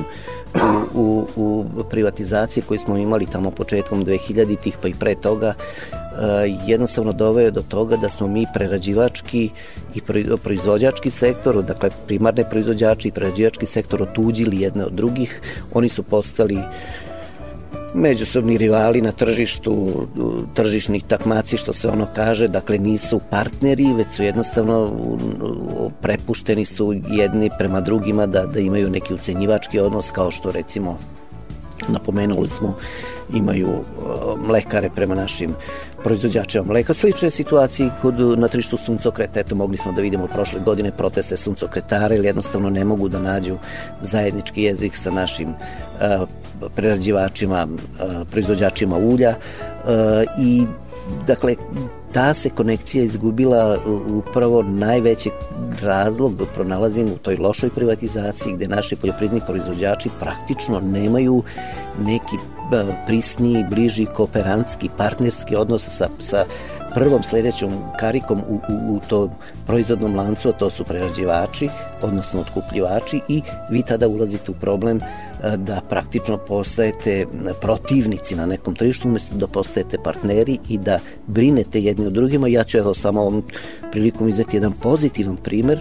u, 0.93 1.27
u, 1.35 1.65
u 1.77 1.83
privatizaciji 1.89 2.63
koju 2.67 2.79
smo 2.79 2.97
imali 2.97 3.25
tamo 3.25 3.51
početkom 3.51 4.05
2000-ih 4.05 4.77
pa 4.81 4.87
i 4.87 4.93
pre 4.93 5.15
toga, 5.15 5.53
jednostavno 6.65 7.11
doveo 7.11 7.51
do 7.51 7.61
toga 7.61 7.95
da 7.95 8.09
smo 8.09 8.27
mi 8.27 8.45
prerađivački 8.53 9.49
i 9.95 10.01
proizvođački 10.43 11.09
sektor, 11.09 11.63
dakle 11.63 11.89
primarne 12.07 12.49
proizvođači 12.49 13.07
i 13.07 13.11
prerađivački 13.11 13.65
sektor 13.65 14.03
otuđili 14.03 14.61
jedne 14.61 14.85
od 14.85 14.93
drugih. 14.93 15.41
Oni 15.73 15.89
su 15.89 16.03
postali 16.03 16.59
međusobni 17.93 18.57
rivali 18.57 19.01
na 19.01 19.11
tržištu, 19.11 20.07
tržišnih 20.53 21.03
takmaci, 21.03 21.57
što 21.57 21.73
se 21.73 21.89
ono 21.89 22.07
kaže, 22.15 22.47
dakle 22.47 22.77
nisu 22.77 23.19
partneri, 23.29 23.93
već 23.93 24.07
su 24.15 24.23
jednostavno 24.23 24.91
prepušteni 26.01 26.65
su 26.65 26.93
jedni 27.09 27.49
prema 27.57 27.81
drugima 27.81 28.25
da, 28.25 28.45
da 28.45 28.59
imaju 28.59 28.89
neki 28.89 29.13
ucenjivački 29.13 29.79
odnos, 29.79 30.11
kao 30.11 30.31
što 30.31 30.51
recimo 30.51 30.97
napomenuli 31.87 32.47
smo 32.47 32.75
imaju 33.33 33.69
mlekare 34.47 34.89
prema 34.89 35.15
našim 35.15 35.55
proizvođačima 36.03 36.63
mleka. 36.63 36.93
Slične 36.93 37.29
situaciji 37.29 37.89
kod, 38.01 38.19
na 38.39 38.47
trištu 38.47 38.77
suncokreta, 38.77 39.39
eto 39.39 39.55
mogli 39.55 39.77
smo 39.77 39.91
da 39.91 40.01
vidimo 40.01 40.27
prošle 40.27 40.59
godine 40.65 40.91
proteste 40.91 41.37
suncokretara 41.37 42.15
ili 42.15 42.27
jednostavno 42.27 42.69
ne 42.69 42.85
mogu 42.85 43.09
da 43.09 43.19
nađu 43.19 43.57
zajednički 44.01 44.63
jezik 44.63 44.95
sa 44.95 45.11
našim 45.11 45.49
uh, 45.49 46.27
prerađivačima, 46.75 47.67
proizvođačima 48.31 48.97
ulja 48.97 49.35
i 50.39 50.65
dakle 51.27 51.55
ta 52.13 52.33
se 52.33 52.49
konekcija 52.49 53.03
izgubila 53.03 53.77
upravo 54.07 54.61
najveći 54.61 55.29
razlog 55.81 56.35
da 56.35 56.45
pronalazim 56.45 57.07
u 57.07 57.17
toj 57.17 57.35
lošoj 57.35 57.69
privatizaciji 57.69 58.53
gde 58.53 58.67
naši 58.67 58.95
poljoprivredni 58.95 59.41
proizvođači 59.47 60.09
praktično 60.19 60.79
nemaju 60.79 61.43
neki 62.05 62.35
prisniji, 63.05 63.65
bliži, 63.69 64.05
kooperantski, 64.05 64.89
partnerski 64.97 65.55
odnos 65.55 65.87
sa, 65.89 66.07
sa 66.19 66.45
prvom 66.97 67.23
sledećom 67.23 67.71
karikom 67.99 68.39
u, 68.49 68.53
u, 68.53 68.95
u 68.95 68.99
tom 68.99 69.29
proizvodnom 69.67 70.15
lancu, 70.15 70.53
to 70.59 70.69
su 70.69 70.83
prerađivači, 70.83 71.69
odnosno 72.01 72.41
otkupljivači 72.41 73.21
i 73.27 73.41
vi 73.69 73.83
tada 73.83 74.07
ulazite 74.07 74.51
u 74.51 74.53
problem 74.53 74.99
da 75.57 75.81
praktično 75.89 76.37
postajete 76.37 77.25
protivnici 77.61 78.35
na 78.35 78.45
nekom 78.45 78.75
tržištu 78.75 79.07
umesto 79.07 79.35
da 79.35 79.47
postajete 79.47 79.97
partneri 80.03 80.57
i 80.69 80.77
da 80.77 80.99
brinete 81.27 81.81
jedni 81.81 82.05
od 82.05 82.13
drugima. 82.13 82.47
Ja 82.47 82.63
ću 82.63 82.77
evo 82.77 82.93
samo 82.93 83.21
ovom 83.21 83.43
prilikom 83.91 84.29
izeti 84.29 84.57
jedan 84.57 84.71
pozitivan 84.71 85.37
primer 85.37 85.79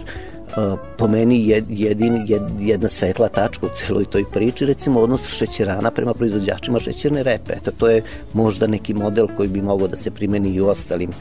po 0.97 1.07
meni 1.07 1.63
jedin, 1.69 2.25
jed, 2.27 2.41
jedna 2.59 2.89
svetla 2.89 3.29
tačka 3.29 3.65
u 3.65 3.69
celoj 3.75 4.05
toj 4.05 4.23
priči, 4.33 4.65
recimo 4.65 4.99
odnos 4.99 5.27
šećerana 5.27 5.91
prema 5.91 6.13
proizvođačima 6.13 6.79
šećerne 6.79 7.23
repe. 7.23 7.53
Eto, 7.53 7.71
to 7.77 7.87
je 7.89 8.01
možda 8.33 8.67
neki 8.67 8.93
model 8.93 9.27
koji 9.37 9.49
bi 9.49 9.61
mogao 9.61 9.87
da 9.87 9.97
se 9.97 10.11
primeni 10.11 10.49
i 10.49 10.61
u 10.61 10.67
ostalim 10.67 11.11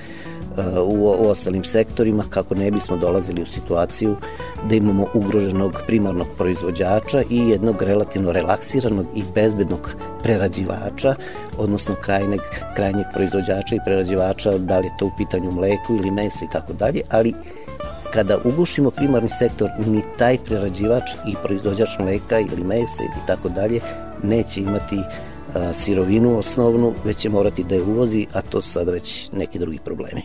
u, 0.87 1.17
u 1.21 1.29
ostalim 1.29 1.65
sektorima 1.65 2.25
kako 2.31 2.55
ne 2.55 2.71
bismo 2.71 2.97
dolazili 2.97 3.43
u 3.43 3.47
situaciju 3.47 4.17
da 4.69 4.75
imamo 4.75 5.07
ugroženog 5.15 5.83
primarnog 5.87 6.27
proizvođača 6.39 7.23
i 7.31 7.39
jednog 7.39 7.83
relativno 7.83 8.33
relaksiranog 8.33 9.07
i 9.15 9.23
bezbednog 9.35 9.97
prerađivača, 10.23 11.15
odnosno 11.59 11.95
krajnjeg, 11.95 12.41
krajnjeg 12.77 13.07
proizvođača 13.15 13.77
i 13.77 13.81
prerađivača, 13.85 14.59
da 14.59 14.79
li 14.79 14.87
je 14.87 14.97
to 14.99 15.07
u 15.07 15.11
pitanju 15.17 15.51
mleku 15.51 15.95
ili 15.95 16.11
meso 16.11 16.45
i 16.45 16.49
tako 16.53 16.73
dalje, 16.73 17.01
ali 17.11 17.35
kada 18.17 18.39
ugušimo 18.45 18.91
primarni 18.91 19.29
sektor, 19.29 19.71
ni 19.87 20.03
taj 20.19 20.39
prerađivač 20.39 21.11
i 21.29 21.35
proizvođač 21.45 21.99
mleka 21.99 22.39
ili 22.41 22.65
mesa 22.65 23.03
ili 23.03 23.27
tako 23.27 23.49
dalje 23.49 23.81
neće 24.23 24.61
imati 24.61 24.99
sirovinu 25.75 26.39
osnovnu, 26.39 26.95
već 27.05 27.17
će 27.17 27.29
morati 27.29 27.65
da 27.65 27.75
je 27.75 27.83
uvozi, 27.83 28.27
a 28.33 28.43
to 28.43 28.63
su 28.63 28.71
sada 28.71 28.93
već 28.93 29.31
neki 29.33 29.59
drugi 29.59 29.79
problemi. 29.85 30.23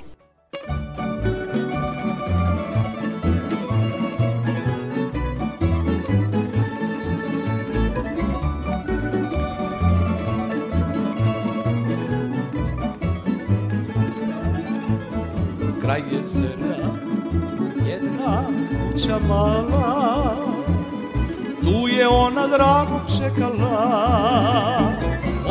Jedna 18.22 18.44
kuća 18.92 19.20
mala 19.28 20.36
Tu 21.64 21.88
je 21.88 22.08
ona 22.08 22.48
drago 22.48 23.02
čekala. 23.18 24.12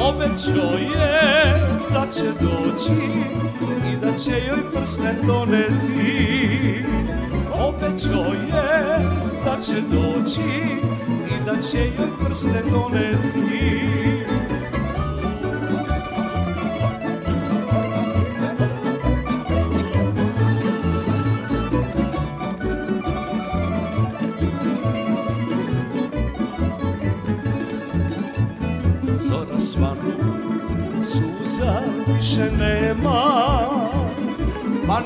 Obećao 0.09 0.79
je 0.79 1.63
da 1.93 2.07
će 2.13 2.27
doći 2.41 2.93
I 3.93 3.97
da 3.97 4.19
će 4.19 4.31
joj 4.31 4.73
prsten 4.75 5.17
doneti. 5.27 6.85
Obećao 7.53 8.33
je 8.33 8.99
da 9.45 9.61
će 9.61 9.81
doći 9.81 10.41
I 11.31 11.45
da 11.47 11.63
će 11.63 11.79
joj 11.79 12.09
prsten 12.25 12.71
doneti 12.73 14.20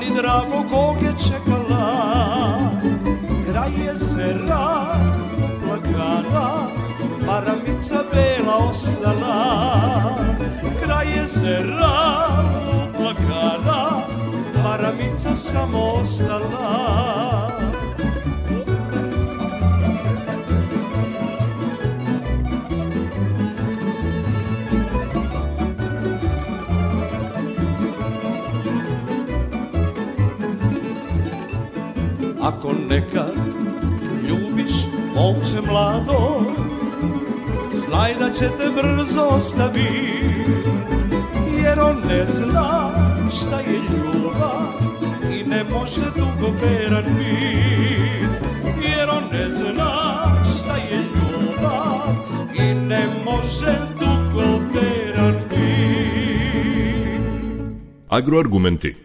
ni 0.05 0.15
drago 0.15 0.63
kog 0.71 0.95
je 1.01 1.13
čekala. 1.27 1.85
Kraj 3.49 3.71
jezera 3.85 4.97
plakana 5.65 6.67
Maramica 7.25 8.03
bela 8.13 8.57
ostala 8.69 9.37
Kraj 10.83 11.07
jezera 11.17 11.95
plakana 12.97 14.01
Maramica 14.63 15.35
samo 15.35 15.93
ostala 16.01 17.04
će 38.39 38.45
te 38.45 38.69
brzo 38.75 39.21
ostavi 39.21 39.89
Jer 41.63 41.79
on 41.79 41.95
ne 42.07 42.25
zna 42.25 42.89
šta 43.31 43.59
je 43.59 43.79
ljubav 43.91 44.67
I 45.31 45.43
ne 45.49 45.63
može 45.63 46.05
dugo 46.15 46.53
veran 46.61 47.03
bit. 47.17 48.29
Jer 48.89 49.09
on 49.09 49.23
ne 49.31 49.49
zna 49.49 49.91
šta 50.55 50.75
je 50.77 50.97
ljubav 50.97 52.01
I 52.55 52.73
ne 52.73 53.05
može 53.25 53.77
dugo 53.99 54.59
veran 54.73 55.35
bit. 55.49 57.19
Agroargumenti 58.09 58.95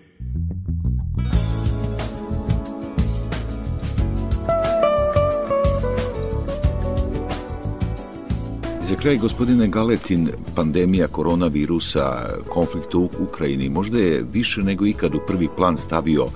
kraj, 9.00 9.16
gospodine 9.16 9.66
Galetin, 9.66 10.28
pandemija 10.54 11.08
koronavirusa, 11.08 12.26
konflikt 12.48 12.94
u 12.94 13.08
Ukrajini, 13.20 13.68
možda 13.68 13.98
je 13.98 14.24
više 14.32 14.62
nego 14.62 14.86
ikad 14.86 15.14
u 15.14 15.20
prvi 15.26 15.48
plan 15.56 15.76
stavio 15.76 16.26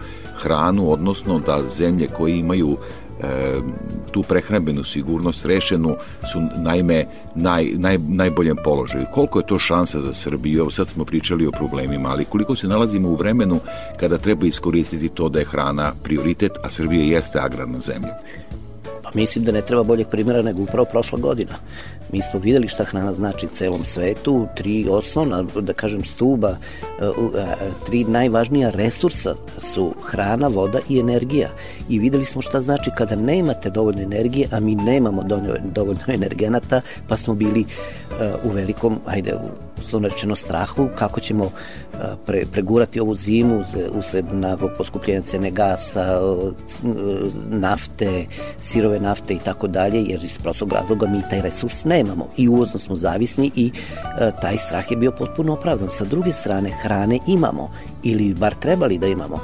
hranu, 0.42 0.90
odnosno 0.92 1.38
da 1.38 1.66
zemlje 1.66 2.06
koje 2.06 2.38
imaju 2.38 2.76
e, 3.22 3.54
tu 4.12 4.22
prehrambenu 4.22 4.84
sigurnost 4.84 5.46
rešenu 5.46 5.96
su 6.32 6.38
naime 6.56 7.06
naj, 7.34 7.64
naj, 7.76 7.98
najboljem 8.08 8.56
položaju. 8.64 9.06
Koliko 9.12 9.38
je 9.38 9.46
to 9.46 9.58
šansa 9.58 10.00
za 10.00 10.12
Srbiju? 10.12 10.60
Evo 10.60 10.70
sad 10.70 10.88
smo 10.88 11.04
pričali 11.04 11.46
o 11.46 11.50
problemima, 11.50 12.08
ali 12.08 12.24
koliko 12.24 12.56
se 12.56 12.68
nalazimo 12.68 13.08
u 13.08 13.16
vremenu 13.16 13.60
kada 14.00 14.18
treba 14.18 14.46
iskoristiti 14.46 15.08
to 15.08 15.28
da 15.28 15.38
je 15.38 15.44
hrana 15.44 15.92
prioritet, 16.02 16.52
a 16.62 16.70
Srbija 16.70 17.02
jeste 17.02 17.38
agrarna 17.40 17.78
zemlja? 17.78 18.14
mislim 19.14 19.44
da 19.44 19.52
ne 19.52 19.62
treba 19.62 19.82
boljeg 19.82 20.06
primjera 20.08 20.42
nego 20.42 20.62
upravo 20.62 20.84
prošla 20.84 21.18
godina. 21.18 21.52
Mi 22.14 22.22
smo 22.22 22.40
videli 22.40 22.68
šta 22.68 22.84
hrana 22.84 23.12
znači 23.12 23.46
celom 23.46 23.84
svetu, 23.84 24.46
tri 24.54 24.86
osnovna, 24.90 25.42
da 25.42 25.72
kažem, 25.72 26.04
stuba, 26.04 26.56
e, 27.00 27.04
e, 27.04 27.10
tri 27.86 28.04
najvažnija 28.04 28.70
resursa 28.70 29.34
su 29.58 29.94
hrana, 30.02 30.48
voda 30.48 30.78
i 30.88 30.98
energija. 30.98 31.48
I 31.88 31.98
videli 31.98 32.24
smo 32.24 32.42
šta 32.42 32.60
znači 32.60 32.90
kada 32.96 33.16
nemate 33.16 33.70
dovoljno 33.70 34.02
energije, 34.02 34.48
a 34.52 34.60
mi 34.60 34.74
nemamo 34.74 35.22
dovoljno 35.64 36.04
energenata, 36.08 36.80
pa 37.08 37.16
smo 37.16 37.34
bili 37.34 37.60
e, 37.60 37.64
u 38.44 38.48
velikom, 38.50 38.98
ajde, 39.06 39.34
uslovno 39.86 40.08
rečeno 40.08 40.34
strahu, 40.34 40.88
kako 40.94 41.20
ćemo 41.20 41.50
pre, 42.26 42.46
pregurati 42.52 43.00
ovu 43.00 43.14
zimu 43.14 43.64
usled 43.92 44.24
naglog 44.32 44.70
poskupljenja 44.78 45.20
cene 45.20 45.50
gasa, 45.50 46.20
nafte, 47.50 48.26
sirove 48.60 49.00
nafte 49.00 49.34
i 49.34 49.38
tako 49.38 49.66
dalje, 49.66 50.02
jer 50.02 50.24
iz 50.24 50.38
prostog 50.38 50.72
razloga 50.72 51.06
mi 51.06 51.22
taj 51.30 51.42
resurs 51.42 51.84
nemamo 51.84 52.28
i 52.36 52.48
uvozno 52.48 52.78
smo 52.78 52.96
zavisni 52.96 53.50
i 53.56 53.72
taj 54.40 54.58
strah 54.58 54.90
je 54.90 54.96
bio 54.96 55.12
potpuno 55.12 55.52
opravdan. 55.52 55.88
Sa 55.90 56.04
druge 56.04 56.32
strane, 56.32 56.70
hrane 56.82 57.18
imamo 57.26 57.70
ili 58.02 58.34
bar 58.34 58.54
trebali 58.54 58.98
da 58.98 59.06
imamo 59.06 59.40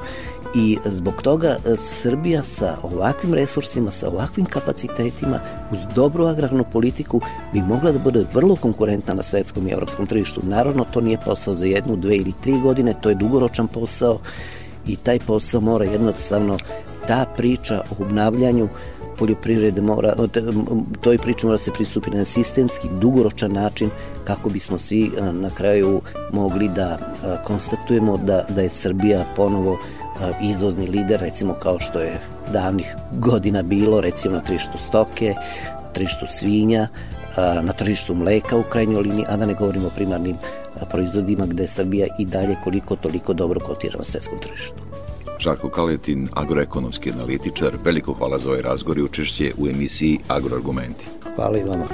i 0.54 0.78
zbog 0.84 1.22
toga 1.22 1.56
Srbija 1.76 2.42
sa 2.42 2.76
ovakvim 2.82 3.34
resursima, 3.34 3.90
sa 3.90 4.08
ovakvim 4.08 4.46
kapacitetima, 4.46 5.40
uz 5.72 5.78
dobru 5.94 6.26
agrarnu 6.26 6.64
politiku 6.72 7.20
bi 7.52 7.62
mogla 7.62 7.92
da 7.92 7.98
bude 7.98 8.24
vrlo 8.34 8.56
konkurentna 8.56 9.14
na 9.14 9.22
svetskom 9.22 9.68
i 9.68 9.70
evropskom 9.70 10.06
tržištu. 10.06 10.40
Naravno, 10.44 10.84
to 10.92 11.00
nije 11.00 11.18
posao 11.24 11.54
za 11.54 11.66
jednu, 11.66 11.96
dve 11.96 12.16
ili 12.16 12.32
tri 12.42 12.60
godine, 12.60 12.94
to 13.00 13.08
je 13.08 13.14
dugoročan 13.14 13.68
posao 13.68 14.18
i 14.86 14.96
taj 14.96 15.18
posao 15.18 15.60
mora 15.60 15.84
jednostavno 15.84 16.58
ta 17.06 17.26
priča 17.36 17.82
o 17.90 18.02
obnavljanju 18.02 18.68
poljoprivrede 19.18 19.80
mora, 19.80 20.14
toj 21.00 21.18
priči 21.18 21.46
mora 21.46 21.58
se 21.58 21.72
pristupi 21.72 22.10
na 22.10 22.24
sistemski, 22.24 22.88
dugoročan 23.00 23.52
način 23.52 23.90
kako 24.24 24.48
bismo 24.48 24.78
svi 24.78 25.10
na 25.32 25.50
kraju 25.50 26.00
mogli 26.32 26.68
da 26.68 26.98
konstatujemo 27.44 28.16
da, 28.16 28.44
da 28.48 28.62
je 28.62 28.68
Srbija 28.68 29.24
ponovo 29.36 29.78
izvozni 30.42 30.86
lider, 30.86 31.20
recimo 31.20 31.54
kao 31.54 31.78
što 31.78 32.00
je 32.00 32.20
davnih 32.52 32.94
godina 33.12 33.62
bilo, 33.62 34.00
recimo 34.00 34.34
na 34.34 34.40
tržištu 34.40 34.78
stoke, 34.78 35.34
tržištu 35.92 36.26
svinja, 36.26 36.88
na 37.62 37.72
tržištu 37.72 38.14
mleka 38.14 38.56
u 38.56 38.62
krajnjoj 38.62 39.02
liniji, 39.02 39.24
a 39.28 39.36
da 39.36 39.46
ne 39.46 39.54
govorimo 39.54 39.86
o 39.86 39.90
primarnim 39.96 40.36
proizvodima 40.90 41.46
gde 41.46 41.66
Srbija 41.66 42.06
i 42.18 42.24
dalje 42.24 42.56
koliko 42.64 42.96
toliko 42.96 43.32
dobro 43.32 43.60
kotira 43.60 43.98
na 43.98 44.04
svetskom 44.04 44.38
tržištu. 44.38 44.76
Žarko 45.38 45.68
Kaletin, 45.68 46.28
agroekonomski 46.34 47.12
analitičar, 47.12 47.72
veliko 47.84 48.12
hvala 48.12 48.38
za 48.38 48.48
ovaj 48.48 48.62
razgovor 48.62 48.98
i 48.98 49.02
učešće 49.02 49.52
u 49.58 49.68
emisiji 49.68 50.18
Agroargumenti. 50.28 51.06
Hvala 51.36 51.58
i 51.58 51.64
vama. 51.64 51.86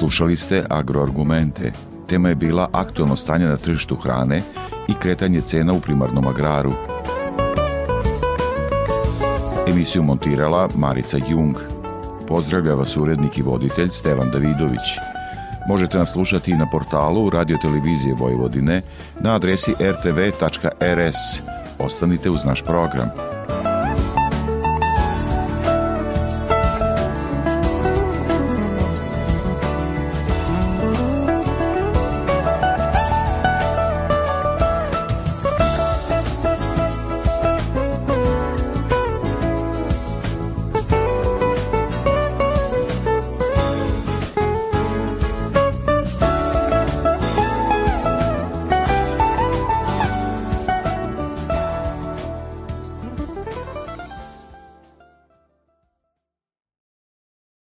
Slušali 0.00 0.36
ste 0.36 0.64
Agroargumente. 0.70 1.72
Tema 2.08 2.28
je 2.28 2.34
bila 2.34 2.68
aktualno 2.72 3.16
stanje 3.16 3.46
na 3.46 3.56
tržištu 3.56 3.96
hrane 3.96 4.42
i 4.88 4.94
kretanje 4.94 5.40
cena 5.40 5.72
u 5.72 5.80
primarnom 5.80 6.26
agraru. 6.26 6.72
Emisiju 9.68 10.02
montirala 10.02 10.68
Marica 10.74 11.18
Jung. 11.28 11.56
Pozdravlja 12.28 12.74
vas 12.74 12.96
urednik 12.96 13.38
i 13.38 13.42
voditelj 13.42 13.88
Stevan 13.88 14.30
Davidović. 14.30 14.86
Možete 15.68 15.98
nas 15.98 16.12
slušati 16.12 16.50
i 16.50 16.56
na 16.56 16.66
portalu 16.72 17.30
Radio 17.30 17.58
Televizije 17.62 18.14
Vojvodine 18.14 18.82
na 19.20 19.34
adresi 19.34 19.72
rtv.rs. 19.72 21.42
Ostanite 21.78 22.30
uz 22.30 22.44
naš 22.44 22.62
program. 22.62 23.29